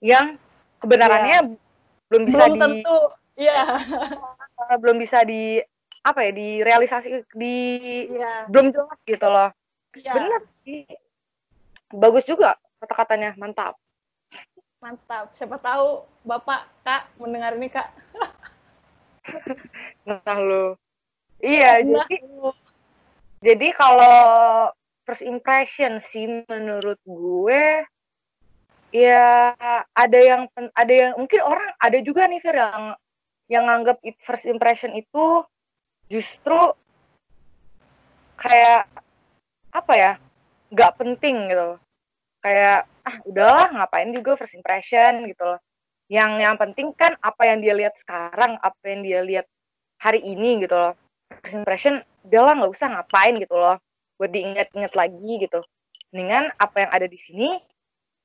yang 0.00 0.40
kebenarannya 0.80 1.38
yeah. 1.44 2.08
belum 2.10 2.22
bisa 2.26 2.36
belum 2.48 2.52
di 2.56 2.60
tentu 2.60 2.98
iya 3.36 3.60
yeah. 4.56 4.76
belum 4.82 4.96
bisa 4.98 5.22
di 5.22 5.60
apa 6.04 6.20
ya 6.24 6.32
di 6.34 6.48
realisasi 6.64 7.08
di 7.36 7.56
yeah. 8.10 8.48
belum 8.48 8.72
jelas 8.72 8.98
gitu 9.04 9.26
loh 9.28 9.52
yeah. 10.00 10.14
benar 10.16 10.40
sih 10.64 10.88
bagus 11.94 12.24
juga 12.26 12.58
kata-katanya 12.82 13.38
mantap 13.38 13.78
mantap 14.82 15.32
siapa 15.32 15.56
tahu 15.62 16.04
bapak 16.26 16.68
kak 16.82 17.08
mendengar 17.16 17.56
ini 17.56 17.70
kak 17.70 17.88
nah 20.08 20.36
lo 20.36 20.76
Iya, 21.44 21.84
jadi 21.84 22.16
jadi 23.44 23.68
kalau 23.76 24.16
first 25.04 25.20
impression 25.20 26.00
sih 26.08 26.24
menurut 26.48 26.96
gue 27.04 27.84
ya 28.88 29.52
ada 29.92 30.18
yang 30.24 30.48
ada 30.72 30.94
yang 30.94 31.12
mungkin 31.20 31.44
orang 31.44 31.68
ada 31.76 31.98
juga 32.00 32.24
nih 32.24 32.40
Fir 32.40 32.56
yang 32.56 32.96
yang 33.52 33.68
nganggap 33.68 34.00
first 34.24 34.48
impression 34.48 34.96
itu 34.96 35.44
justru 36.08 36.56
kayak 38.40 38.88
apa 39.76 39.92
ya 39.92 40.12
nggak 40.72 40.96
penting 40.96 41.52
gitu 41.52 41.76
kayak 42.40 42.88
ah 43.04 43.16
udahlah 43.28 43.68
ngapain 43.76 44.16
juga 44.16 44.40
first 44.40 44.56
impression 44.56 45.28
gitu 45.28 45.44
loh. 45.44 45.60
Yang 46.08 46.32
yang 46.40 46.56
penting 46.56 46.88
kan 46.96 47.20
apa 47.20 47.52
yang 47.52 47.60
dia 47.60 47.76
lihat 47.76 48.00
sekarang 48.00 48.56
apa 48.64 48.80
yang 48.88 49.04
dia 49.04 49.20
lihat 49.20 49.46
hari 50.00 50.24
ini 50.24 50.64
gitu 50.64 50.72
loh 50.72 51.03
first 51.28 51.56
impression 51.56 52.04
udahlah 52.24 52.56
nggak 52.56 52.72
usah 52.72 52.88
ngapain 52.92 53.36
gitu 53.36 53.54
loh. 53.56 53.76
Buat 54.16 54.30
diingat-ingat 54.30 54.92
lagi 54.94 55.32
gitu. 55.44 55.60
Dengan 56.14 56.48
apa 56.56 56.86
yang 56.86 56.90
ada 56.94 57.06
di 57.10 57.18
sini 57.18 57.58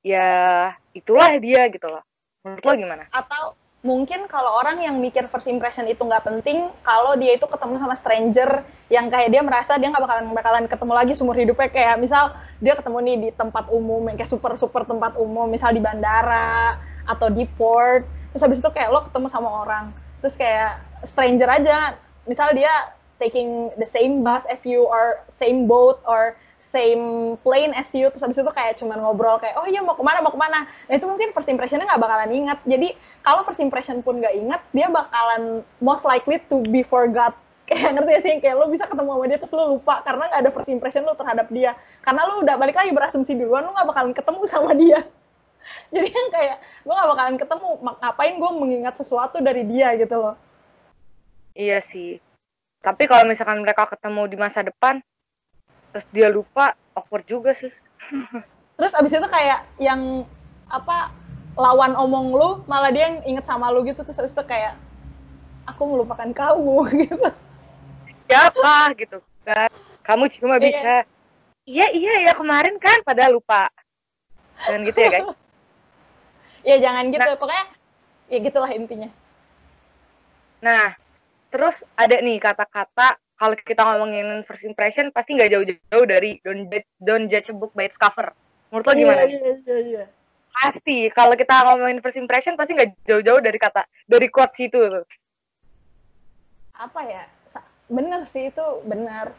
ya 0.00 0.70
itulah 0.96 1.36
dia 1.36 1.68
gitu 1.68 1.86
loh. 1.90 2.02
Menurut 2.46 2.64
lo 2.64 2.72
gimana? 2.72 3.04
Atau 3.12 3.58
mungkin 3.80 4.28
kalau 4.28 4.60
orang 4.60 4.84
yang 4.84 5.00
mikir 5.00 5.24
first 5.32 5.48
impression 5.48 5.88
itu 5.88 6.04
nggak 6.04 6.24
penting 6.24 6.68
kalau 6.84 7.16
dia 7.16 7.32
itu 7.36 7.48
ketemu 7.48 7.80
sama 7.80 7.96
stranger 7.96 8.60
yang 8.92 9.08
kayak 9.08 9.32
dia 9.32 9.40
merasa 9.40 9.80
dia 9.80 9.88
nggak 9.88 10.04
bakalan 10.04 10.24
bakalan 10.36 10.64
ketemu 10.68 10.92
lagi 10.96 11.12
seumur 11.12 11.36
hidupnya. 11.36 11.68
Kayak 11.68 11.96
misal 12.00 12.32
dia 12.60 12.76
ketemu 12.76 12.98
nih 13.04 13.16
di 13.16 13.28
tempat 13.36 13.68
umum 13.68 14.04
yang 14.08 14.16
kayak 14.16 14.30
super 14.30 14.56
super 14.56 14.84
tempat 14.88 15.16
umum 15.20 15.48
misal 15.48 15.72
di 15.72 15.80
bandara 15.82 16.80
atau 17.04 17.28
di 17.28 17.44
port. 17.44 18.06
Terus 18.32 18.42
habis 18.46 18.58
itu 18.62 18.70
kayak 18.70 18.88
lo 18.88 19.04
ketemu 19.04 19.26
sama 19.28 19.50
orang. 19.66 19.92
Terus 20.22 20.36
kayak 20.36 20.80
stranger 21.04 21.48
aja 21.48 21.96
misal 22.30 22.54
dia 22.54 22.70
taking 23.18 23.74
the 23.76 23.84
same 23.84 24.22
bus 24.22 24.46
as 24.46 24.62
you 24.62 24.86
or 24.86 25.18
same 25.26 25.66
boat 25.66 25.98
or 26.06 26.38
same 26.62 27.34
plane 27.42 27.74
as 27.74 27.90
you 27.90 28.06
terus 28.14 28.22
habis 28.22 28.38
itu 28.38 28.52
kayak 28.54 28.78
cuman 28.78 29.02
ngobrol 29.02 29.42
kayak 29.42 29.58
oh 29.58 29.66
iya 29.66 29.82
mau 29.82 29.98
ke 29.98 30.04
mana 30.06 30.22
mau 30.22 30.30
ke 30.30 30.38
mana. 30.38 30.70
Nah 30.86 30.94
itu 30.94 31.04
mungkin 31.04 31.34
first 31.34 31.50
impressionnya 31.50 31.84
nggak 31.90 31.98
bakalan 31.98 32.30
ingat. 32.30 32.58
Jadi 32.62 32.94
kalau 33.26 33.42
first 33.42 33.58
impression 33.58 34.00
pun 34.06 34.22
nggak 34.22 34.38
ingat 34.38 34.62
dia 34.70 34.86
bakalan 34.86 35.66
most 35.82 36.06
likely 36.06 36.38
to 36.46 36.62
be 36.70 36.86
forgot. 36.86 37.34
Kayak 37.70 37.98
ngerti 37.98 38.10
ya 38.14 38.20
sih? 38.22 38.34
Kayak 38.38 38.56
lo 38.62 38.66
bisa 38.70 38.86
ketemu 38.86 39.10
sama 39.14 39.24
dia 39.26 39.38
terus 39.42 39.54
lo 39.54 39.64
lupa 39.78 39.94
karena 40.06 40.24
nggak 40.30 40.40
ada 40.46 40.50
first 40.54 40.70
impression 40.70 41.02
lo 41.02 41.18
terhadap 41.18 41.46
dia. 41.50 41.74
Karena 42.06 42.22
lo 42.30 42.46
udah 42.46 42.54
balik 42.54 42.78
lagi 42.78 42.94
berasumsi 42.94 43.34
duluan 43.34 43.66
lo 43.66 43.74
nggak 43.74 43.88
bakalan 43.90 44.14
ketemu 44.14 44.40
sama 44.46 44.70
dia. 44.78 45.02
Jadi 45.94 46.08
yang 46.08 46.28
kayak 46.30 46.56
gue 46.86 46.94
nggak 46.94 47.10
bakalan 47.10 47.36
ketemu 47.36 47.68
ngapain 47.82 48.34
gue 48.38 48.50
mengingat 48.54 48.94
sesuatu 48.94 49.42
dari 49.42 49.66
dia 49.66 49.92
gitu 49.98 50.16
loh 50.16 50.38
iya 51.54 51.78
sih 51.82 52.20
tapi 52.80 53.04
kalau 53.04 53.28
misalkan 53.28 53.60
mereka 53.60 53.84
ketemu 53.92 54.24
di 54.24 54.36
masa 54.40 54.64
depan, 54.64 55.04
terus 55.92 56.06
dia 56.08 56.32
lupa, 56.32 56.72
awkward 56.96 57.28
juga 57.28 57.52
sih. 57.52 57.68
terus 58.80 58.96
abis 58.96 59.20
itu 59.20 59.28
kayak 59.28 59.68
yang 59.76 60.24
apa 60.72 61.12
lawan 61.60 61.92
omong 61.92 62.32
lu, 62.32 62.50
malah 62.64 62.88
dia 62.88 63.12
yang 63.12 63.20
inget 63.28 63.44
sama 63.44 63.68
lu 63.68 63.84
gitu, 63.84 64.00
terus 64.00 64.16
abis 64.16 64.32
itu 64.32 64.44
kayak 64.48 64.80
aku 65.68 65.84
melupakan 65.84 66.32
kamu 66.32 66.76
gitu. 67.04 67.28
Siapa 68.24 68.96
gitu 68.96 69.20
kan? 69.44 69.68
Kamu 70.00 70.24
cuma 70.40 70.56
iya. 70.56 70.64
bisa, 70.64 70.94
iya 71.68 71.86
iya 71.92 72.14
ya 72.24 72.32
kemarin 72.32 72.80
kan, 72.80 73.04
pada 73.04 73.28
lupa. 73.28 73.68
Dan 74.64 74.88
gitu 74.88 75.04
ya 75.04 75.08
guys. 75.20 75.28
ya 76.68 76.76
jangan 76.80 77.12
gitu, 77.12 77.28
nah, 77.28 77.36
pokoknya 77.36 77.64
ya 78.32 78.38
gitulah 78.40 78.72
intinya. 78.72 79.12
Nah, 80.64 80.96
Terus 81.50 81.82
ada 81.98 82.16
nih 82.22 82.38
kata-kata 82.38 83.18
kalau 83.34 83.56
kita 83.58 83.82
ngomongin 83.82 84.46
first 84.46 84.62
impression 84.62 85.10
pasti 85.10 85.34
nggak 85.34 85.50
jauh-jauh 85.50 86.06
dari 86.06 86.38
don't 86.46 86.70
judge, 86.70 86.88
don't 87.02 87.26
judge 87.26 87.48
a 87.50 87.54
book 87.56 87.74
by 87.74 87.90
its 87.90 87.98
cover. 87.98 88.30
Menurut 88.70 88.86
lo 88.86 88.92
gimana? 88.94 89.26
Iya, 89.26 89.34
iya, 89.34 89.52
iya, 89.58 89.78
iya. 89.82 90.04
Pasti 90.54 91.08
kalau 91.10 91.34
kita 91.34 91.66
ngomongin 91.66 91.98
first 92.04 92.20
impression 92.20 92.54
pasti 92.54 92.78
nggak 92.78 92.94
jauh-jauh 93.02 93.42
dari 93.42 93.58
kata 93.58 93.82
dari 94.06 94.28
quotes 94.30 94.60
itu. 94.62 94.78
Apa 96.76 97.00
ya? 97.02 97.24
Bener 97.90 98.22
sih 98.30 98.54
itu 98.54 98.66
benar. 98.86 99.34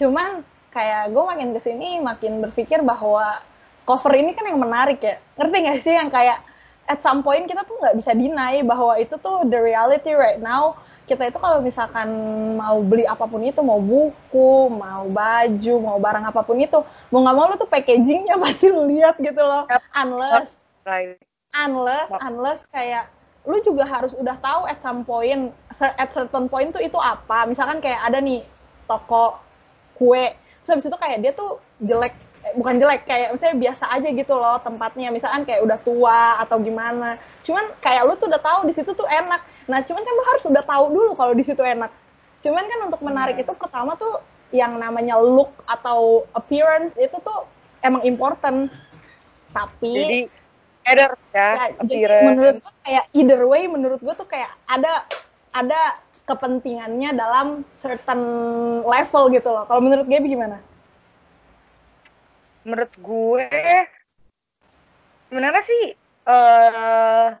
Cuman 0.00 0.40
kayak 0.72 1.12
gue 1.12 1.24
makin 1.26 1.50
ke 1.52 1.60
sini 1.60 1.98
makin 2.00 2.40
berpikir 2.40 2.80
bahwa 2.80 3.42
cover 3.84 4.14
ini 4.16 4.32
kan 4.32 4.48
yang 4.48 4.62
menarik 4.62 5.02
ya. 5.02 5.20
Ngerti 5.36 5.56
gak 5.66 5.80
sih 5.82 5.94
yang 5.98 6.08
kayak 6.08 6.40
at 6.86 7.02
some 7.02 7.20
point 7.20 7.50
kita 7.50 7.66
tuh 7.66 7.78
nggak 7.78 7.98
bisa 7.98 8.14
deny 8.14 8.62
bahwa 8.66 8.98
itu 8.98 9.14
tuh 9.18 9.46
the 9.46 9.58
reality 9.58 10.14
right 10.14 10.42
now 10.42 10.78
kita 11.10 11.26
itu 11.26 11.38
kalau 11.42 11.58
misalkan 11.58 12.06
mau 12.54 12.78
beli 12.86 13.02
apa 13.02 13.26
pun 13.26 13.42
itu 13.42 13.58
mau 13.66 13.82
buku 13.82 14.70
mau 14.70 15.10
baju 15.10 15.74
mau 15.82 15.98
barang 15.98 16.24
apa 16.30 16.40
pun 16.46 16.54
itu 16.62 16.78
mau 17.10 17.26
nggak 17.26 17.34
mau 17.34 17.50
lu 17.50 17.58
tuh 17.58 17.66
packagingnya 17.66 18.38
pasti 18.42 18.70
lu 18.70 18.86
lihat 18.86 19.18
gitu 19.18 19.42
loh. 19.42 19.66
Unless 19.98 20.54
unless 21.50 22.08
unless 22.22 22.60
kayak 22.70 23.10
lu 23.42 23.58
juga 23.66 23.82
harus 23.82 24.14
udah 24.14 24.38
tahu 24.38 24.70
at 24.70 24.78
some 24.78 25.02
point 25.02 25.50
at 25.82 26.14
certain 26.14 26.46
point 26.46 26.70
tuh 26.70 26.78
itu 26.78 26.94
apa. 27.02 27.42
Misalkan 27.50 27.82
kayak 27.82 28.06
ada 28.06 28.22
nih 28.22 28.46
toko 28.86 29.42
kue 29.98 30.30
terus 30.62 30.78
habis 30.78 30.86
itu 30.86 30.98
kayak 31.00 31.18
dia 31.26 31.32
tuh 31.34 31.58
jelek 31.82 32.14
eh, 32.46 32.54
bukan 32.54 32.78
jelek 32.78 33.08
kayak 33.08 33.34
misalnya 33.34 33.56
biasa 33.58 33.84
aja 33.90 34.08
gitu 34.14 34.34
loh 34.38 34.62
tempatnya. 34.62 35.10
Misalkan 35.10 35.42
kayak 35.42 35.66
udah 35.66 35.78
tua 35.82 36.38
atau 36.38 36.62
gimana. 36.62 37.18
Cuman 37.42 37.66
kayak 37.82 38.06
lu 38.06 38.14
tuh 38.14 38.30
udah 38.30 38.38
tahu 38.38 38.70
di 38.70 38.78
situ 38.78 38.94
tuh 38.94 39.10
enak 39.10 39.42
Nah, 39.70 39.86
cuman 39.86 40.02
kan 40.02 40.14
lo 40.18 40.24
harus 40.26 40.44
udah 40.50 40.64
tahu 40.66 40.84
dulu 40.90 41.10
kalau 41.14 41.32
di 41.32 41.46
situ 41.46 41.62
enak. 41.62 41.94
Cuman 42.42 42.66
kan 42.66 42.80
untuk 42.90 43.00
menarik 43.06 43.38
hmm. 43.38 43.44
itu 43.46 43.52
pertama 43.54 43.94
tuh 43.94 44.18
yang 44.50 44.74
namanya 44.82 45.14
look 45.14 45.54
atau 45.70 46.26
appearance 46.34 46.98
itu 46.98 47.14
tuh 47.22 47.46
emang 47.86 48.02
important. 48.02 48.66
Tapi 49.54 49.94
jadi 49.94 50.20
either 50.90 51.10
ya, 51.34 51.48
ya 51.54 51.66
jadi 51.86 52.16
menurut 52.26 52.56
gue 52.62 52.74
kayak 52.86 53.04
either 53.14 53.42
way 53.46 53.62
menurut 53.68 54.00
gue 54.02 54.14
tuh 54.14 54.26
kayak 54.26 54.50
ada 54.66 55.06
ada 55.50 55.98
kepentingannya 56.30 57.10
dalam 57.18 57.66
certain 57.74 58.22
level 58.86 59.34
gitu 59.34 59.50
loh. 59.50 59.66
Kalau 59.66 59.82
menurut 59.82 60.06
Gaby 60.06 60.38
gimana? 60.38 60.62
Menurut 62.62 62.92
gue 62.94 63.46
sebenarnya 65.26 65.62
sih 65.66 65.84
uh, 66.30 67.34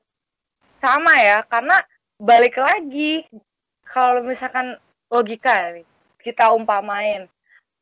sama 0.82 1.12
ya. 1.22 1.46
Karena 1.46 1.78
balik 2.20 2.60
lagi. 2.60 3.24
Kalau 3.88 4.22
misalkan 4.22 4.76
logika 5.10 5.74
nih 5.74 5.88
kita 6.20 6.52
umpamain 6.52 7.26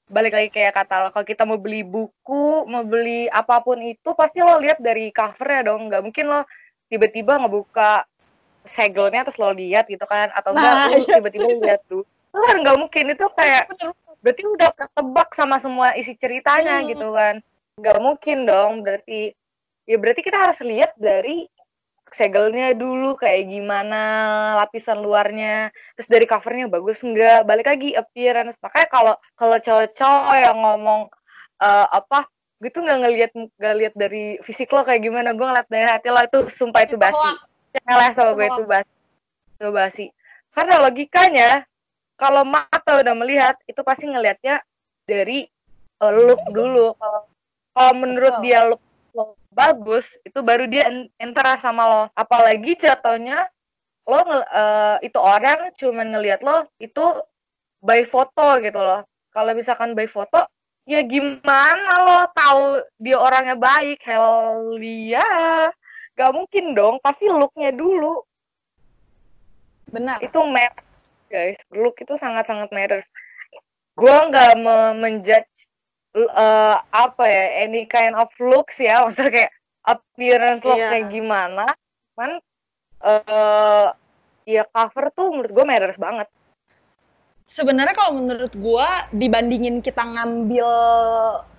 balik 0.09 0.33
lagi 0.33 0.49
kayak 0.49 0.73
kata 0.73 0.95
lo 1.04 1.09
kalau 1.12 1.26
kita 1.28 1.45
mau 1.45 1.61
beli 1.61 1.85
buku 1.85 2.64
mau 2.64 2.80
beli 2.80 3.28
apa 3.28 3.61
pun 3.61 3.76
itu 3.85 4.16
pasti 4.16 4.40
lo 4.40 4.57
lihat 4.57 4.80
dari 4.80 5.12
covernya 5.12 5.68
dong. 5.68 5.92
Nggak 5.92 6.02
mungkin 6.07 6.25
lo 6.33 6.40
tiba-tiba 6.88 7.37
ngebuka 7.45 8.09
segelnya 8.64 9.28
terus 9.28 9.37
lo 9.37 9.52
lihat 9.52 9.85
gitu 9.88 10.04
kan 10.09 10.33
atau 10.33 10.57
enggak 10.57 10.73
nah, 10.73 10.87
lo 10.88 10.97
iya. 10.97 11.16
tiba-tiba 11.21 11.47
lihat 11.61 11.83
tuh. 11.90 12.04
Kan 12.33 12.57
nggak 12.64 12.78
mungkin. 12.80 13.04
Itu 13.12 13.26
kayak 13.37 13.64
berarti 14.25 14.42
udah 14.49 14.71
ketebak 14.73 15.28
sama 15.37 15.57
semua 15.61 15.92
isi 15.92 16.16
ceritanya 16.16 16.80
hmm. 16.80 16.87
gitu 16.97 17.09
kan. 17.12 17.35
Nggak 17.76 17.99
mungkin 18.00 18.38
dong. 18.49 18.73
Berarti 18.80 19.37
ya 19.85 19.97
berarti 20.00 20.21
kita 20.25 20.40
harus 20.40 20.59
lihat 20.64 20.97
dari 20.97 21.45
segelnya 22.14 22.72
dulu 22.72 23.16
kayak 23.16 23.48
gimana 23.48 24.00
lapisan 24.60 25.00
luarnya. 25.00 25.68
Terus 25.96 26.08
dari 26.08 26.26
covernya 26.28 26.66
bagus 26.68 27.00
nggak? 27.04 27.44
Balik 27.44 27.66
lagi 27.68 27.90
appearance. 27.94 28.56
Makanya 28.60 28.88
kalau 28.88 29.14
kalau 29.36 29.56
cowok-cowok 29.60 30.36
yang 30.38 30.58
ngomong 30.58 31.00
uh, 31.60 31.86
apa 31.90 32.26
gitu 32.58 32.82
nggak 32.82 32.98
ngelihat 33.06 33.30
nggak 33.36 33.74
lihat 33.78 33.94
dari 33.94 34.24
fisik 34.42 34.72
lo 34.72 34.82
kayak 34.82 35.04
gimana. 35.04 35.36
Gue 35.36 35.46
ngeliat 35.46 35.68
dari 35.68 35.86
hati 35.86 36.08
lo 36.08 36.20
itu 36.24 36.40
sumpah 36.50 36.82
itu 36.88 36.96
basi. 36.96 37.28
Janganlah 37.76 38.10
sama 38.16 38.30
gue 38.34 38.46
itu 38.48 38.64
basi. 38.64 38.92
Itu 39.58 39.68
basi. 39.70 40.06
Karena 40.52 40.74
logikanya 40.82 41.50
kalau 42.18 42.42
mata 42.42 42.98
udah 42.98 43.14
melihat 43.14 43.54
itu 43.70 43.78
pasti 43.86 44.10
ngelihatnya 44.10 44.64
dari 45.06 45.46
uh, 46.02 46.12
look 46.12 46.42
dulu. 46.50 46.96
Kalau 46.98 47.20
kalau 47.78 47.92
menurut 47.94 48.34
dia 48.42 48.66
look 48.66 48.82
lo 49.16 49.38
bagus 49.52 50.16
itu 50.24 50.40
baru 50.40 50.68
dia 50.68 50.88
enter 51.18 51.46
sama 51.60 51.84
lo. 51.88 52.02
Apalagi 52.16 52.76
jatuhnya 52.80 53.48
lo 54.08 54.20
uh, 54.20 54.96
itu 55.04 55.18
orang 55.20 55.72
cuman 55.76 56.16
ngelihat 56.16 56.40
lo 56.40 56.64
itu 56.80 57.04
by 57.84 58.04
foto 58.08 58.58
gitu 58.64 58.80
loh. 58.80 59.04
Kalau 59.32 59.52
misalkan 59.52 59.92
by 59.92 60.08
foto 60.08 60.48
ya 60.88 61.04
gimana 61.04 61.92
lo 62.04 62.18
tahu 62.32 62.82
dia 62.98 63.20
orangnya 63.20 63.56
baik? 63.56 64.00
Hell 64.04 64.80
ya 64.82 65.68
gak 66.18 66.34
mungkin 66.34 66.74
dong 66.74 66.98
pasti 67.04 67.28
looknya 67.28 67.70
dulu. 67.70 68.24
Benar. 69.92 70.20
Itu 70.20 70.42
matters 70.44 70.88
guys 71.28 71.60
look 71.70 72.00
itu 72.00 72.16
sangat 72.16 72.48
sangat 72.48 72.72
matters. 72.72 73.06
Gue 73.94 74.14
nggak 74.30 74.56
menjudge 74.96 75.67
uh, 76.26 76.76
apa 76.90 77.25
ya 77.25 77.44
any 77.68 77.87
kind 77.87 78.18
of 78.18 78.28
looks 78.42 78.78
ya 78.82 78.98
maksudnya 79.06 79.30
kayak 79.30 79.52
appearance 79.88 80.62
look 80.66 80.78
yeah. 80.78 80.90
kayak 80.92 81.08
gimana. 81.12 81.66
Cuman 82.14 82.30
uh, 83.04 83.88
ya 84.44 84.64
cover 84.68 85.12
tuh 85.14 85.28
menurut 85.32 85.52
gue 85.52 85.64
matters 85.64 86.00
banget. 86.00 86.28
Sebenarnya 87.48 87.96
kalau 87.96 88.20
menurut 88.20 88.52
gue 88.52 88.88
dibandingin 89.16 89.80
kita 89.80 90.04
ngambil 90.04 90.68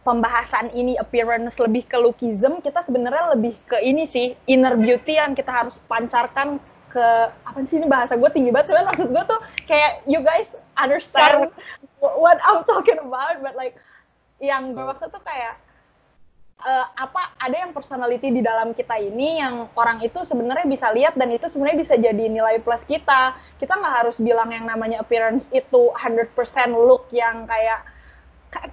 pembahasan 0.05 0.69
ini 0.73 0.93
appearance 1.01 1.57
lebih 1.57 1.85
ke 1.85 1.97
lookism 1.97 2.61
kita 2.65 2.81
sebenarnya 2.85 3.33
lebih 3.33 3.57
ke 3.65 3.77
ini 3.81 4.05
sih 4.05 4.38
inner 4.45 4.77
beauty 4.77 5.17
yang 5.17 5.34
kita 5.34 5.49
harus 5.49 5.81
pancarkan 5.86 6.62
ke 6.89 7.05
apa 7.45 7.57
sih 7.69 7.77
ini 7.77 7.86
bahasa 7.86 8.17
gue 8.17 8.29
tinggi 8.34 8.49
banget 8.49 8.73
cuman 8.73 8.89
maksud 8.89 9.07
gue 9.13 9.23
tuh 9.29 9.39
kayak 9.69 10.01
you 10.10 10.17
guys 10.25 10.49
understand 10.81 11.53
what 12.01 12.41
I'm 12.41 12.65
talking 12.65 12.97
about 12.97 13.38
but 13.45 13.53
like 13.53 13.77
yang 14.39 14.71
bermaksud 14.71 15.12
tuh 15.12 15.21
kayak 15.23 15.60
uh, 16.63 16.86
apa 16.95 17.36
ada 17.39 17.56
yang 17.56 17.71
personality 17.71 18.32
di 18.32 18.41
dalam 18.43 18.75
kita 18.75 18.99
ini 18.99 19.39
yang 19.39 19.67
orang 19.75 20.04
itu 20.04 20.23
sebenarnya 20.23 20.67
bisa 20.67 20.91
lihat 20.91 21.15
dan 21.15 21.32
itu 21.32 21.47
sebenarnya 21.47 21.80
bisa 21.80 21.95
jadi 21.95 22.25
nilai 22.28 22.60
plus 22.63 22.84
kita. 22.84 23.36
Kita 23.60 23.80
nggak 23.80 23.95
harus 24.04 24.17
bilang 24.19 24.52
yang 24.52 24.67
namanya 24.67 25.04
appearance 25.04 25.47
itu 25.52 25.91
100% 25.95 26.32
look 26.75 27.08
yang 27.12 27.47
kayak 27.47 27.84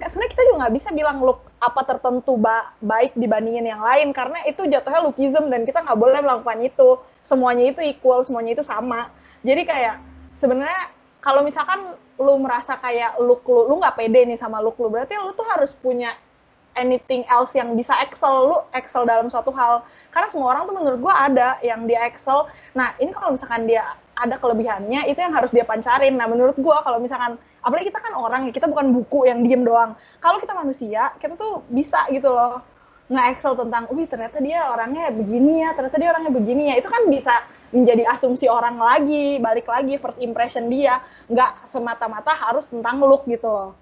sebenarnya 0.09 0.33
kita 0.33 0.43
juga 0.49 0.57
nggak 0.65 0.75
bisa 0.81 0.89
bilang 0.97 1.21
look 1.21 1.53
apa 1.61 1.85
tertentu 1.85 2.41
ba 2.41 2.73
baik 2.81 3.13
dibandingin 3.13 3.69
yang 3.69 3.83
lain 3.85 4.09
karena 4.17 4.41
itu 4.49 4.65
jatuhnya 4.65 5.05
lookism 5.05 5.53
dan 5.53 5.69
kita 5.69 5.85
nggak 5.85 5.99
boleh 5.99 6.19
melakukan 6.23 6.59
itu. 6.65 6.99
Semuanya 7.27 7.75
itu 7.75 7.83
equal 7.83 8.23
semuanya 8.23 8.55
itu 8.55 8.65
sama. 8.65 9.11
Jadi 9.43 9.63
kayak 9.67 9.99
sebenarnya 10.39 10.95
kalau 11.21 11.43
misalkan 11.43 11.99
lu 12.17 12.35
merasa 12.41 12.81
kayak 12.81 13.21
look 13.21 13.45
lu 13.45 13.69
lu 13.69 13.81
nggak 13.81 13.97
pede 13.97 14.25
nih 14.25 14.39
sama 14.41 14.61
look 14.61 14.77
lu. 14.81 14.89
Berarti 14.89 15.17
lu 15.21 15.33
tuh 15.37 15.47
harus 15.49 15.73
punya 15.77 16.17
anything 16.77 17.25
else 17.29 17.57
yang 17.57 17.73
bisa 17.73 17.97
excel 18.05 18.53
lu 18.53 18.59
excel 18.77 19.05
dalam 19.05 19.29
suatu 19.29 19.53
hal. 19.53 19.85
Karena 20.13 20.29
semua 20.33 20.57
orang 20.57 20.69
tuh 20.69 20.77
menurut 20.77 20.99
gue 21.01 21.15
ada 21.15 21.61
yang 21.61 21.85
dia 21.85 22.05
excel. 22.09 22.49
Nah 22.73 22.97
ini 22.97 23.13
kalau 23.13 23.37
misalkan 23.37 23.69
dia 23.69 23.85
ada 24.17 24.41
kelebihannya 24.41 25.13
itu 25.13 25.21
yang 25.21 25.37
harus 25.37 25.53
dia 25.53 25.65
pancarin. 25.65 26.17
Nah 26.17 26.25
menurut 26.29 26.57
gue 26.57 26.77
kalau 26.85 27.01
misalkan 27.01 27.37
apalagi 27.61 27.93
kita 27.93 28.01
kan 28.01 28.17
orang 28.17 28.49
ya 28.49 28.53
kita 28.53 28.69
bukan 28.69 28.97
buku 28.97 29.29
yang 29.29 29.45
diem 29.45 29.65
doang. 29.65 29.93
Kalau 30.21 30.41
kita 30.41 30.57
manusia 30.57 31.13
kita 31.21 31.37
tuh 31.37 31.65
bisa 31.69 32.05
gitu 32.13 32.33
loh 32.33 32.65
nggak 33.07 33.39
excel 33.39 33.55
tentang, 33.55 33.87
wih 33.95 34.03
ternyata 34.11 34.43
dia 34.43 34.67
orangnya 34.67 35.15
begini 35.15 35.63
ya, 35.63 35.79
ternyata 35.79 35.95
dia 35.95 36.11
orangnya 36.11 36.33
begini 36.35 36.75
ya, 36.75 36.83
itu 36.83 36.91
kan 36.91 37.07
bisa 37.07 37.35
menjadi 37.75 38.07
asumsi 38.07 38.47
orang 38.47 38.79
lagi, 38.79 39.43
balik 39.43 39.67
lagi 39.67 39.99
first 39.99 40.19
impression 40.23 40.71
dia, 40.71 41.03
nggak 41.27 41.67
semata-mata 41.67 42.31
harus 42.31 42.67
tentang 42.71 43.03
look 43.03 43.27
gitu 43.27 43.51
loh. 43.51 43.73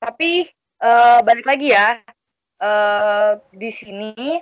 Tapi 0.00 0.48
uh, 0.80 1.20
balik 1.20 1.44
lagi 1.44 1.76
ya, 1.76 2.00
uh, 2.60 3.36
di 3.52 3.70
sini 3.72 4.40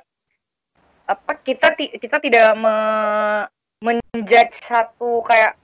apa 1.09 1.41
kita 1.41 1.73
kita 1.75 2.21
tidak 2.21 2.53
me, 2.61 2.77
menjudge 3.81 4.61
satu 4.61 5.25
kayak 5.25 5.57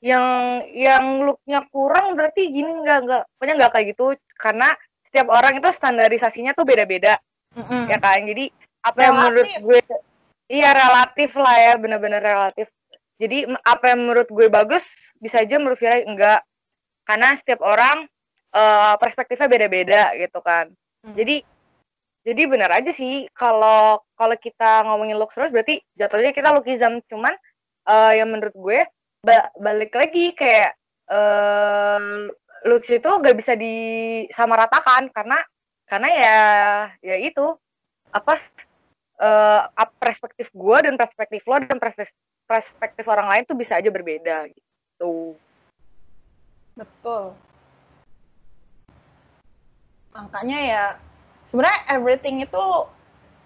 yang 0.00 0.60
yang 0.72 1.24
looknya 1.24 1.68
kurang 1.68 2.16
berarti 2.16 2.48
gini 2.48 2.80
nggak 2.80 2.98
nggak 3.04 3.22
pokoknya 3.36 3.54
nggak 3.60 3.72
kayak 3.72 3.86
gitu. 3.94 4.06
Karena 4.34 4.74
setiap 5.06 5.30
orang 5.30 5.62
itu 5.62 5.68
standarisasinya 5.70 6.52
tuh 6.58 6.66
beda-beda. 6.66 7.22
Mm 7.54 7.64
-hmm. 7.64 7.82
ya 7.88 7.98
kan? 8.02 8.20
Jadi 8.26 8.44
apa 8.86 8.98
yang 9.02 9.14
menurut 9.18 9.48
gue 9.62 9.78
Iya 10.46 10.70
relatif 10.74 11.34
lah 11.34 11.56
ya, 11.58 11.72
bener-bener 11.74 12.22
relatif. 12.22 12.70
Jadi 13.18 13.48
apa 13.64 13.84
yang 13.90 14.06
menurut 14.06 14.28
gue 14.28 14.46
bagus 14.46 14.84
bisa 15.18 15.42
aja 15.42 15.56
menurut 15.56 15.80
Vira 15.80 15.98
enggak, 16.04 16.40
karena 17.08 17.34
setiap 17.34 17.64
orang 17.64 18.04
uh, 18.52 18.94
perspektifnya 19.00 19.48
beda-beda 19.48 20.14
gitu 20.14 20.38
kan. 20.44 20.70
Hmm. 21.02 21.16
Jadi 21.16 21.42
jadi 22.26 22.42
benar 22.50 22.70
aja 22.74 22.90
sih 22.90 23.30
kalau 23.30 24.02
kalau 24.18 24.34
kita 24.34 24.82
ngomongin 24.82 25.14
looks 25.14 25.38
terus 25.38 25.54
berarti 25.54 25.78
jatuhnya 25.94 26.34
kita 26.34 26.50
lookism 26.50 26.98
cuman 27.06 27.30
uh, 27.86 28.12
yang 28.18 28.34
menurut 28.34 28.50
gue 28.50 28.82
ba 29.22 29.46
balik 29.54 29.94
lagi 29.94 30.34
kayak 30.34 30.74
uh, 31.06 32.26
looks 32.66 32.90
itu 32.90 33.06
gak 33.06 33.36
bisa 33.38 33.54
disamaratakan 33.54 35.06
karena 35.14 35.38
karena 35.86 36.08
ya 36.10 36.38
ya 36.98 37.16
itu 37.22 37.54
apa 38.10 38.42
uh, 39.20 39.88
perspektif 40.00 40.48
gue 40.52 40.78
dan 40.84 40.94
perspektif 40.96 41.42
lo 41.48 41.56
dan 41.60 41.78
perspektif 42.46 43.04
orang 43.08 43.28
lain 43.32 43.42
tuh 43.48 43.56
bisa 43.56 43.76
aja 43.76 43.90
berbeda 43.90 44.48
gitu. 44.52 45.36
Betul. 46.76 47.32
Makanya 50.12 50.58
ya 50.60 50.84
sebenarnya 51.48 51.80
everything 51.92 52.44
itu 52.44 52.64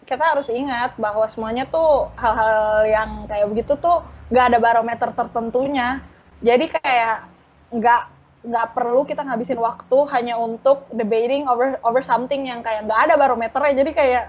kita 0.07 0.25
harus 0.35 0.51
ingat 0.51 0.99
bahwa 0.99 1.23
semuanya 1.31 1.67
tuh 1.71 2.11
hal-hal 2.19 2.87
yang 2.89 3.11
kayak 3.31 3.47
begitu 3.47 3.79
tuh 3.79 4.03
nggak 4.31 4.55
ada 4.55 4.59
barometer 4.59 5.09
tertentunya. 5.15 6.03
Jadi 6.43 6.67
kayak 6.73 7.31
nggak 7.71 8.03
nggak 8.41 8.67
perlu 8.73 9.05
kita 9.05 9.21
ngabisin 9.21 9.61
waktu 9.61 9.99
hanya 10.17 10.41
untuk 10.41 10.89
debating 10.97 11.45
over 11.45 11.77
over 11.85 12.01
something 12.01 12.49
yang 12.49 12.65
kayak 12.65 12.89
nggak 12.89 13.11
ada 13.11 13.15
barometernya. 13.15 13.75
Jadi 13.85 13.91
kayak 13.93 14.25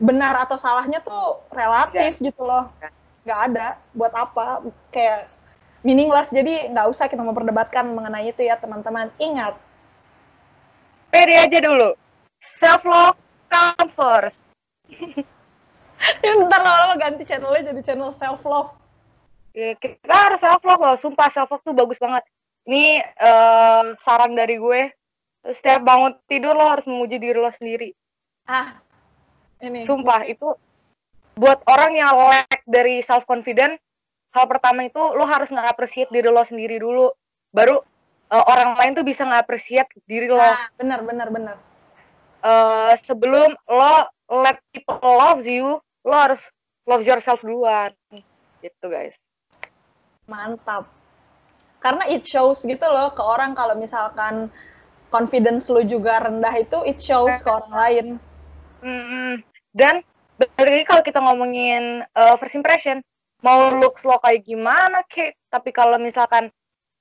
benar 0.00 0.34
atau 0.48 0.56
salahnya 0.56 1.04
tuh 1.04 1.44
relatif 1.52 2.16
ya. 2.18 2.26
gitu 2.32 2.42
loh. 2.42 2.72
Nggak 3.22 3.40
ada 3.52 3.66
buat 3.92 4.12
apa. 4.16 4.64
Kayak 4.90 5.28
meaningless. 5.84 6.32
Jadi 6.32 6.72
nggak 6.72 6.88
usah 6.88 7.06
kita 7.06 7.20
memperdebatkan 7.20 7.84
mengenai 7.92 8.32
itu 8.32 8.42
ya 8.42 8.56
teman-teman. 8.56 9.12
Ingat. 9.20 9.54
Pede 11.12 11.36
aja 11.36 11.58
dulu. 11.60 11.94
Self 12.40 12.82
love 12.88 13.20
come 13.52 13.88
first. 13.92 14.48
Ya 16.24 16.32
bentar 16.32 16.64
lama-lama 16.64 16.96
ganti 16.96 17.28
channelnya 17.28 17.72
jadi 17.72 17.92
channel 17.92 18.12
self 18.16 18.40
love. 18.48 18.72
Ya, 19.52 19.76
kita 19.76 20.08
harus 20.08 20.40
self 20.40 20.64
love 20.64 20.80
loh. 20.80 20.96
Sumpah 20.96 21.28
self 21.28 21.52
love 21.52 21.60
tuh 21.60 21.76
bagus 21.76 22.00
banget. 22.00 22.24
Ini 22.64 23.04
uh, 23.20 23.92
saran 24.00 24.32
dari 24.32 24.56
gue. 24.56 24.88
Setiap 25.44 25.84
bangun 25.84 26.16
tidur 26.28 26.56
lo 26.56 26.68
harus 26.68 26.84
memuji 26.84 27.16
diri 27.20 27.36
lo 27.36 27.52
sendiri. 27.52 27.92
Ah, 28.48 28.80
ini. 29.60 29.84
Sumpah 29.84 30.24
itu 30.26 30.56
buat 31.36 31.60
orang 31.64 31.96
yang 31.96 32.12
lack 32.16 32.64
dari 32.68 33.00
self 33.00 33.24
confident, 33.24 33.80
hal 34.36 34.44
pertama 34.44 34.84
itu 34.84 35.00
lo 35.00 35.24
harus 35.24 35.48
nggak 35.48 35.72
appreciate 35.72 36.10
diri 36.12 36.28
lo 36.28 36.44
sendiri 36.44 36.76
dulu, 36.76 37.12
baru 37.54 37.80
uh, 38.30 38.44
orang 38.46 38.76
lain 38.76 38.92
tuh 38.96 39.04
bisa 39.06 39.24
nggak 39.24 39.42
appreciate 39.48 39.88
diri 40.04 40.28
lo. 40.28 40.40
Ah, 40.40 40.68
benar, 40.76 41.00
benar, 41.04 41.28
benar. 41.32 41.56
Uh, 42.40 42.92
sebelum 43.04 43.52
lo 43.68 44.08
let 44.30 44.60
people 44.72 44.96
love 45.00 45.44
you, 45.44 45.80
lo 46.04 46.14
harus 46.14 46.40
love 46.88 47.04
yourself 47.04 47.40
duluan. 47.40 47.92
Gitu 48.60 48.86
guys. 48.86 49.16
Mantap. 50.28 50.88
Karena 51.80 52.04
it 52.12 52.28
shows 52.28 52.60
gitu 52.60 52.84
loh 52.84 53.12
ke 53.16 53.24
orang 53.24 53.56
kalau 53.56 53.72
misalkan 53.72 54.52
confidence 55.08 55.72
lu 55.72 55.82
juga 55.82 56.22
rendah 56.22 56.52
itu 56.60 56.78
it 56.84 57.00
shows 57.00 57.40
ke 57.40 57.48
orang 57.48 57.72
lain. 57.72 58.06
Mm-hmm. 58.80 59.49
Dan 59.70 60.02
lagi 60.40 60.84
kalau 60.88 61.02
kita 61.04 61.20
ngomongin 61.20 62.02
uh, 62.16 62.34
first 62.40 62.56
impression, 62.56 63.04
mau 63.44 63.72
looks 63.72 64.04
lo 64.04 64.16
kayak 64.20 64.44
gimana 64.44 65.04
kek, 65.08 65.36
tapi 65.52 65.70
kalau 65.70 65.96
misalkan 66.00 66.48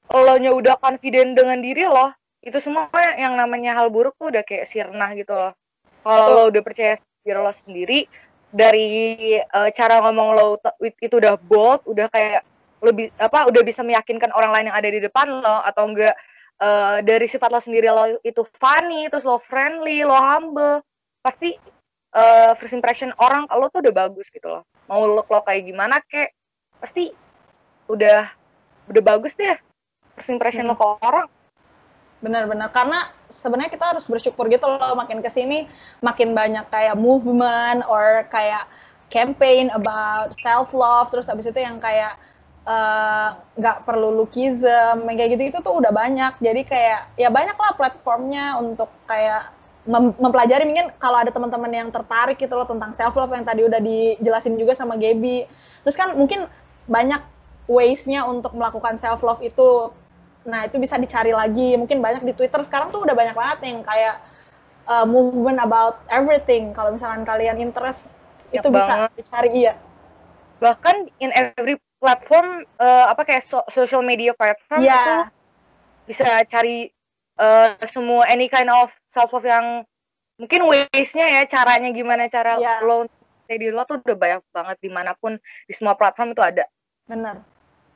lo 0.10 0.36
nya 0.41 0.51
udah 0.51 0.75
confident 0.82 1.38
dengan 1.38 1.60
diri 1.62 1.86
lo, 1.86 2.12
itu 2.41 2.58
semua 2.58 2.89
yang 3.19 3.36
namanya 3.36 3.75
hal 3.75 3.91
buruk 3.91 4.15
tuh 4.15 4.32
udah 4.32 4.43
kayak 4.43 4.65
sirna 4.65 5.12
gitu 5.15 5.36
loh. 5.36 5.53
Kalau 6.03 6.25
lo 6.32 6.41
udah 6.49 6.62
percaya 6.63 6.97
diri 7.21 7.39
lo 7.39 7.51
sendiri, 7.51 7.99
dari 8.49 9.38
uh, 9.38 9.69
cara 9.69 10.01
ngomong 10.03 10.29
lo 10.34 10.45
itu 10.82 11.15
udah 11.19 11.38
bold, 11.38 11.86
udah 11.86 12.08
kayak 12.10 12.41
lebih 12.79 13.12
apa 13.19 13.43
udah 13.51 13.62
bisa 13.62 13.84
meyakinkan 13.84 14.32
orang 14.32 14.55
lain 14.55 14.65
yang 14.71 14.77
ada 14.79 14.89
di 14.89 15.03
depan 15.03 15.27
lo 15.43 15.60
atau 15.67 15.84
enggak 15.91 16.15
uh, 16.63 17.03
dari 17.03 17.27
sifat 17.27 17.51
lo 17.51 17.60
sendiri 17.60 17.91
lo 17.91 18.17
itu 18.23 18.41
funny, 18.58 19.12
terus 19.12 19.27
lo 19.27 19.38
friendly, 19.38 20.01
lo 20.08 20.15
humble, 20.15 20.82
pasti 21.19 21.60
uh, 22.13 22.52
first 22.58 22.74
impression 22.74 23.13
orang 23.22 23.45
lo 23.50 23.69
tuh 23.69 23.86
udah 23.86 23.93
bagus 24.08 24.30
gitu 24.30 24.48
loh. 24.50 24.63
Mau 24.89 25.06
look 25.06 25.30
lo 25.30 25.41
kayak 25.45 25.69
gimana 25.69 26.02
kek, 26.06 26.34
pasti 26.82 27.13
udah 27.89 28.30
udah 28.89 29.04
bagus 29.06 29.34
deh 29.38 29.58
first 30.17 30.34
impression 30.34 30.65
hmm. 30.65 30.74
lo 30.74 30.80
ke 30.80 30.86
orang. 31.06 31.28
Benar-benar 32.19 32.76
karena 32.76 33.08
sebenarnya 33.32 33.72
kita 33.72 33.86
harus 33.95 34.04
bersyukur 34.10 34.50
gitu 34.52 34.65
loh 34.67 34.98
makin 34.98 35.22
ke 35.24 35.30
sini 35.32 35.69
makin 36.04 36.34
banyak 36.34 36.67
kayak 36.67 36.98
movement 36.98 37.86
or 37.88 38.28
kayak 38.28 38.65
campaign 39.13 39.69
about 39.72 40.34
self 40.41 40.74
love 40.74 41.08
terus 41.13 41.30
abis 41.30 41.50
itu 41.50 41.62
yang 41.62 41.78
kayak 41.78 42.17
eh, 42.65 43.30
nggak 43.58 43.78
uh, 43.82 43.84
perlu 43.86 44.13
lookism 44.19 45.06
kayak 45.06 45.30
gitu 45.38 45.43
itu 45.54 45.58
tuh 45.62 45.78
udah 45.78 45.93
banyak 45.93 46.34
jadi 46.41 46.62
kayak 46.65 47.02
ya 47.17 47.30
banyak 47.30 47.56
lah 47.56 47.72
platformnya 47.78 48.58
untuk 48.58 48.89
kayak 49.06 49.50
mem 49.88 50.12
mempelajari 50.20 50.68
mungkin 50.68 50.92
kalau 51.00 51.24
ada 51.24 51.32
teman-teman 51.32 51.72
yang 51.72 51.89
tertarik 51.89 52.36
gitu 52.36 52.52
loh 52.52 52.68
tentang 52.68 52.92
self 52.92 53.15
love 53.15 53.32
yang 53.32 53.48
tadi 53.48 53.63
udah 53.63 53.80
dijelasin 53.80 54.60
juga 54.60 54.76
sama 54.76 55.00
Gaby 55.00 55.48
terus 55.88 55.96
kan 55.96 56.13
mungkin 56.20 56.52
banyak 56.89 57.24
ways-nya 57.70 58.28
untuk 58.28 58.58
melakukan 58.58 59.00
self 59.00 59.24
love 59.24 59.39
itu 59.39 59.94
Nah, 60.48 60.65
itu 60.65 60.80
bisa 60.80 60.96
dicari 60.96 61.36
lagi. 61.36 61.76
Mungkin 61.76 62.00
banyak 62.00 62.24
di 62.24 62.34
Twitter 62.34 62.62
sekarang 62.63 62.89
tuh 62.89 63.04
udah 63.04 63.15
banyak 63.18 63.36
banget 63.36 63.60
yang 63.68 63.84
kayak 63.84 64.24
uh, 64.88 65.04
movement 65.04 65.60
about 65.60 66.00
everything. 66.08 66.72
Kalau 66.72 66.96
misalkan 66.96 67.28
kalian 67.28 67.60
interest 67.60 68.08
itu 68.50 68.65
bisa 68.72 69.12
dicari 69.13 69.68
iya. 69.68 69.74
Bahkan 70.63 71.12
in 71.20 71.30
every 71.36 71.78
platform 72.00 72.63
uh, 72.80 73.12
apa 73.12 73.28
kayak 73.28 73.44
so 73.44 73.62
social 73.68 74.00
media 74.00 74.32
platform 74.32 74.82
yeah. 74.82 74.96
itu 74.96 75.15
bisa 76.15 76.28
cari 76.48 76.89
uh, 77.38 77.76
semua 77.86 78.26
any 78.32 78.48
kind 78.48 78.72
of 78.72 78.89
self 79.13 79.34
love 79.34 79.45
yang 79.45 79.84
mungkin 80.39 80.63
ways-nya 80.65 81.28
ya 81.28 81.41
caranya 81.50 81.91
gimana 81.91 82.32
cara 82.32 82.56
yeah. 82.58 82.80
lo 82.80 83.06
jadi 83.50 83.74
lo 83.74 83.84
tuh 83.84 84.00
udah 84.00 84.17
banyak 84.17 84.41
banget 84.54 84.78
di 84.80 84.89
mana 84.93 85.12
pun 85.17 85.41
di 85.65 85.74
semua 85.74 85.98
platform 85.98 86.38
itu 86.38 86.43
ada. 86.45 86.69
Benar. 87.10 87.41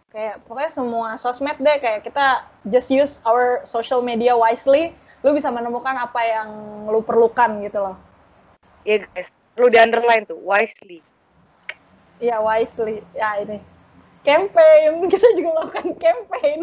Kayak 0.10 0.41
pokoknya 0.49 0.71
semua 0.73 1.10
sosmed 1.21 1.58
deh 1.62 1.78
kayak 1.78 2.02
kita 2.02 2.49
just 2.73 2.89
use 2.89 3.21
our 3.26 3.62
social 3.65 4.02
media 4.02 4.34
wisely 4.34 4.93
lu 5.23 5.32
bisa 5.32 5.47
menemukan 5.54 5.95
apa 5.95 6.19
yang 6.26 6.49
lu 6.89 6.99
perlukan 7.06 7.62
gitu 7.63 7.80
loh. 7.80 7.95
Iya 8.84 9.06
yeah, 9.06 9.10
guys. 9.13 9.30
Lu 9.56 9.69
di 9.69 9.78
underline 9.78 10.26
tuh 10.26 10.41
wisely. 10.41 10.99
Iya 12.17 12.36
yeah, 12.36 12.39
wisely. 12.41 13.06
Ya 13.13 13.38
ini. 13.39 13.62
Campaign. 14.26 14.91
Kita 15.13 15.28
juga 15.38 15.49
melakukan 15.62 15.88
campaign 16.02 16.60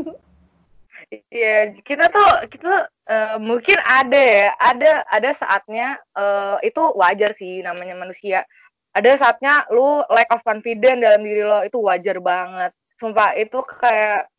Iya, 1.11 1.75
kita 1.83 2.07
tuh 2.07 2.47
kita 2.55 2.87
uh, 2.87 3.37
mungkin 3.43 3.75
ada 3.83 4.15
ya, 4.15 4.55
ada 4.63 5.03
ada 5.11 5.31
saatnya 5.35 5.99
uh, 6.15 6.63
itu 6.63 6.79
wajar 6.95 7.35
sih 7.35 7.67
namanya 7.67 7.99
manusia. 7.99 8.47
Ada 8.95 9.19
saatnya 9.19 9.67
lu 9.75 10.07
lack 10.07 10.31
of 10.31 10.47
confidence 10.47 11.03
dalam 11.03 11.27
diri 11.27 11.43
lo 11.43 11.67
itu 11.67 11.83
wajar 11.83 12.23
banget. 12.23 12.71
Sumpah 12.95 13.35
itu 13.35 13.59
kayak 13.83 14.31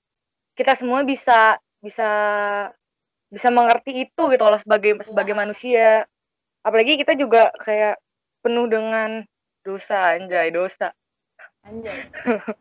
kita 0.56 0.80
semua 0.80 1.04
bisa 1.04 1.60
bisa 1.84 2.10
bisa 3.28 3.48
mengerti 3.52 4.08
itu 4.08 4.22
gitu 4.32 4.44
loh 4.48 4.60
sebagai 4.64 5.04
sebagai 5.04 5.36
manusia. 5.36 6.08
Apalagi 6.64 6.96
kita 6.96 7.20
juga 7.20 7.52
kayak 7.68 8.00
penuh 8.40 8.72
dengan 8.72 9.28
dosa 9.68 10.16
anjay 10.16 10.56
dosa. 10.56 10.96
Anjay. 11.68 12.08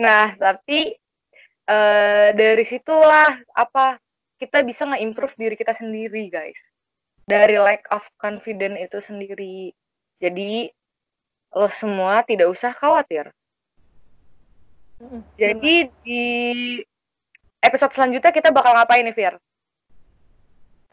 Nah 0.00 0.32
tapi 0.40 0.96
uh, 1.68 2.28
dari 2.34 2.64
situlah 2.64 3.38
apa 3.54 3.98
kita 4.36 4.62
bisa 4.66 4.84
nge-improve 4.88 5.34
diri 5.38 5.56
kita 5.58 5.72
sendiri 5.74 6.30
guys 6.30 6.60
dari 7.26 7.58
lack 7.58 7.86
of 7.90 8.04
confidence 8.18 8.78
itu 8.78 8.98
sendiri 9.02 9.74
jadi 10.22 10.70
lo 11.56 11.68
semua 11.72 12.22
tidak 12.26 12.52
usah 12.52 12.70
khawatir 12.70 13.32
jadi 15.36 15.92
di 16.00 16.24
episode 17.60 17.92
selanjutnya 17.92 18.32
kita 18.32 18.48
bakal 18.48 18.72
ngapain 18.72 19.04
nih, 19.04 19.12
Fir? 19.12 19.34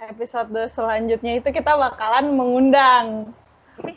Episode 0.03 0.67
selanjutnya 0.67 1.39
itu 1.39 1.49
kita 1.53 1.77
bakalan 1.79 2.35
mengundang. 2.35 3.31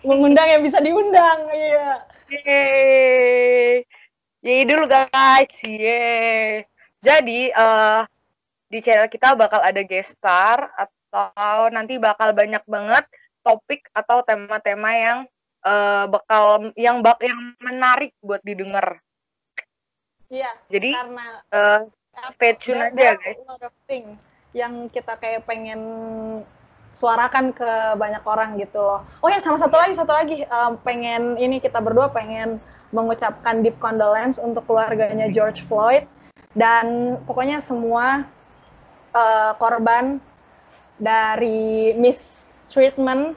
mengundang 0.06 0.48
yang 0.48 0.62
bisa 0.64 0.80
diundang, 0.80 1.38
iya. 1.52 2.06
Yeay. 2.30 3.84
Yeay 4.46 4.62
dulu 4.62 4.86
guys, 4.86 5.58
yeay. 5.66 6.62
Jadi, 7.02 7.50
uh, 7.50 8.06
di 8.70 8.78
channel 8.78 9.10
kita 9.10 9.34
bakal 9.34 9.58
ada 9.58 9.82
guest 9.82 10.14
star 10.14 10.70
atau 10.78 11.66
nanti 11.74 11.98
bakal 11.98 12.30
banyak 12.30 12.62
banget 12.62 13.02
topik 13.42 13.90
atau 13.90 14.22
tema-tema 14.22 14.90
yang 14.94 15.18
uh, 15.66 16.06
bakal 16.06 16.70
yang 16.78 17.02
bak 17.02 17.18
yang 17.26 17.58
menarik 17.58 18.14
buat 18.22 18.38
didengar 18.46 19.02
Iya. 20.30 20.50
Jadi 20.70 20.90
karena 20.90 21.26
uh, 21.54 21.80
stay 22.34 22.54
tune 22.58 22.82
aja 22.82 23.14
guys. 23.18 23.38
A 23.38 23.46
lot 23.46 23.62
of 23.62 23.74
thing 23.86 24.18
yang 24.54 24.90
kita 24.90 25.14
kayak 25.22 25.46
pengen 25.46 25.80
suarakan 26.94 27.54
ke 27.54 27.70
banyak 27.94 28.22
orang 28.26 28.58
gitu 28.58 28.78
loh. 28.78 29.06
Oh 29.22 29.30
ya 29.30 29.38
sama 29.38 29.58
satu 29.58 29.78
lagi 29.78 29.94
satu 29.94 30.10
lagi 30.10 30.42
um, 30.50 30.78
pengen 30.82 31.38
ini 31.38 31.62
kita 31.62 31.78
berdua 31.78 32.10
pengen 32.10 32.58
mengucapkan 32.94 33.62
deep 33.66 33.76
condolence 33.82 34.38
untuk 34.38 34.66
keluarganya 34.66 35.26
George 35.30 35.66
Floyd 35.66 36.06
dan 36.56 37.18
pokoknya 37.26 37.60
semua 37.60 38.24
uh, 39.12 39.52
korban 39.58 40.22
dari 40.96 41.92
mistreatment 41.98 43.36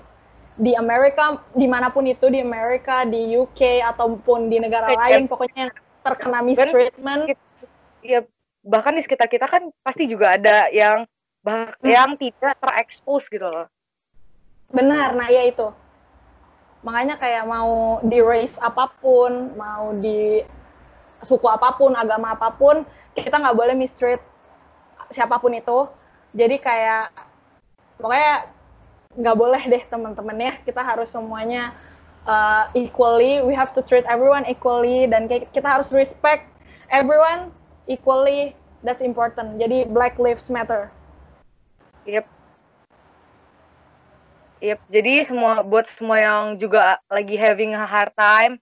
di 0.60 0.76
Amerika 0.76 1.40
di 1.56 1.68
mana 1.68 1.88
pun 1.88 2.04
itu 2.04 2.28
di 2.28 2.44
Amerika 2.44 3.08
di 3.08 3.36
UK 3.40 3.84
ataupun 3.96 4.52
di 4.52 4.60
negara 4.60 4.92
lain 4.92 5.28
pokoknya 5.28 5.72
terkena 6.04 6.40
mistreatment. 6.44 7.32
Iya, 8.04 8.28
bahkan 8.64 8.96
di 8.96 9.04
sekitar 9.04 9.28
kita 9.28 9.48
kan 9.48 9.72
pasti 9.84 10.08
juga 10.08 10.36
ada 10.36 10.68
yang 10.72 11.08
bah 11.40 11.72
hmm. 11.80 11.88
yang 11.88 12.10
tidak 12.20 12.60
terekspos 12.60 13.32
gitu 13.32 13.48
loh. 13.48 13.68
Benar, 14.70 15.16
nah 15.16 15.28
iya 15.32 15.48
itu. 15.48 15.72
Makanya 16.80 17.20
kayak 17.20 17.44
mau 17.44 18.00
di 18.08 18.20
race 18.24 18.56
apa 18.64 18.88
pun, 19.04 19.52
mau 19.60 19.92
di 20.00 20.40
suku 21.20 21.44
apa 21.48 21.76
pun, 21.76 21.92
agama 21.92 22.32
apa 22.32 22.56
pun, 22.56 22.88
kita 23.12 23.36
nggak 23.36 23.58
boleh 23.58 23.76
mistreat 23.76 24.24
siapa 25.12 25.36
pun 25.44 25.52
itu. 25.52 25.92
Jadi 26.32 26.56
kayak 26.62 27.12
pokoknya 28.00 28.48
nggak 29.20 29.38
boleh 29.38 29.62
deh 29.68 29.84
teman-teman 29.92 30.38
ya, 30.40 30.54
kita 30.64 30.80
harus 30.80 31.12
semuanya 31.12 31.76
uh, 32.24 32.72
equally. 32.72 33.44
We 33.44 33.52
have 33.60 33.76
to 33.76 33.84
treat 33.84 34.08
everyone 34.08 34.48
equally. 34.48 35.04
Dan 35.12 35.28
kita 35.28 35.68
harus 35.68 35.92
respect 35.92 36.48
everyone 36.88 37.52
equally. 37.92 38.56
That's 38.88 39.04
important. 39.04 39.60
Jadi 39.60 39.84
black 39.92 40.16
lives 40.16 40.48
matter. 40.48 40.88
Yep 42.08 42.39
yep 44.60 44.80
jadi 44.92 45.26
semua 45.28 45.64
buat 45.64 45.88
semua 45.88 46.18
yang 46.20 46.44
juga 46.60 47.00
lagi 47.08 47.36
having 47.36 47.76
a 47.76 47.84
hard 47.84 48.14
time 48.16 48.60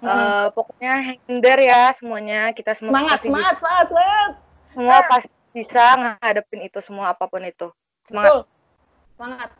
mm 0.00 0.06
-hmm. 0.06 0.12
uh, 0.12 0.46
pokoknya 0.52 1.18
hinder 1.26 1.58
ya 1.60 1.92
semuanya 1.96 2.52
kita 2.56 2.72
semua 2.76 2.92
semangat 2.92 3.18
semangat 3.24 3.54
semangat 3.60 3.86
semangat 3.90 4.30
semua 4.72 4.96
ah. 4.96 5.02
pasti 5.08 5.32
bisa 5.56 5.84
ngadepin 5.96 6.60
itu 6.68 6.78
semua 6.84 7.10
apa 7.16 7.24
pun 7.26 7.42
itu 7.42 7.72
semangat 8.06 8.44
Betul. 8.44 8.56
Semangat. 9.18 9.50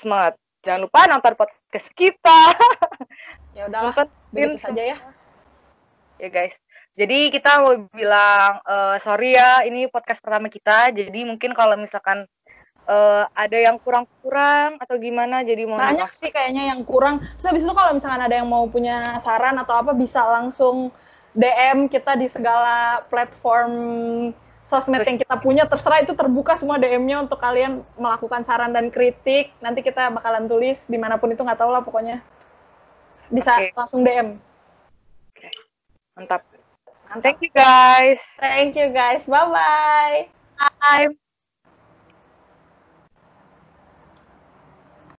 Semangat. 0.00 0.34
Jangan 0.64 0.80
lupa 0.88 1.04
nonton 1.12 1.36
podcast 1.36 1.88
kita. 1.92 2.56
ya 3.56 3.68
udahlah, 3.68 4.08
begitu 4.32 4.56
saja 4.56 4.80
ya. 4.80 4.98
Ya 6.16 6.28
guys. 6.32 6.56
Jadi 6.96 7.28
kita 7.28 7.60
mau 7.60 7.76
bilang 7.92 8.64
uh, 8.64 8.96
sorry 9.04 9.36
ya, 9.36 9.60
ini 9.68 9.92
podcast 9.92 10.24
pertama 10.24 10.48
kita. 10.48 10.88
Jadi 10.88 11.28
mungkin 11.28 11.52
kalau 11.52 11.76
misalkan 11.76 12.24
uh, 12.90 13.24
ada 13.38 13.54
yang 13.54 13.78
kurang-kurang 13.78 14.82
atau 14.82 14.98
gimana, 14.98 15.46
jadi 15.46 15.62
mau 15.70 15.78
banyak 15.78 16.10
sih 16.10 16.34
kayaknya 16.34 16.74
yang 16.74 16.82
kurang. 16.82 17.22
Terus 17.38 17.46
habis 17.46 17.62
itu 17.62 17.70
kalau 17.70 17.94
misalkan 17.94 18.20
ada 18.26 18.34
yang 18.34 18.50
mau 18.50 18.66
punya 18.66 19.22
saran 19.22 19.56
atau 19.62 19.78
apa 19.78 19.94
bisa 19.94 20.18
langsung 20.26 20.90
DM 21.38 21.86
kita 21.86 22.18
di 22.18 22.26
segala 22.26 23.06
platform 23.06 23.72
sosmed 24.66 25.02
yang 25.02 25.18
kita 25.18 25.34
punya 25.38 25.66
terserah 25.66 26.02
itu 26.02 26.14
terbuka 26.14 26.54
semua 26.54 26.78
DM-nya 26.78 27.26
untuk 27.26 27.42
kalian 27.42 27.82
melakukan 27.98 28.46
saran 28.46 28.70
dan 28.70 28.86
kritik 28.90 29.50
nanti 29.58 29.82
kita 29.82 30.14
bakalan 30.14 30.46
tulis 30.46 30.86
di 30.86 30.94
mana 30.94 31.18
pun 31.18 31.34
itu 31.34 31.42
nggak 31.42 31.58
tahu 31.58 31.74
lah 31.74 31.82
pokoknya 31.82 32.22
bisa 33.30 33.58
okay. 33.58 33.74
langsung 33.74 34.02
DM. 34.02 34.38
Okay. 35.34 35.54
Mantap. 36.18 36.42
Thank 37.22 37.42
you 37.42 37.50
guys. 37.50 38.22
Thank 38.38 38.78
you 38.78 38.94
guys. 38.94 39.26
Bye-bye. 39.26 40.30
Bye. 40.58 41.29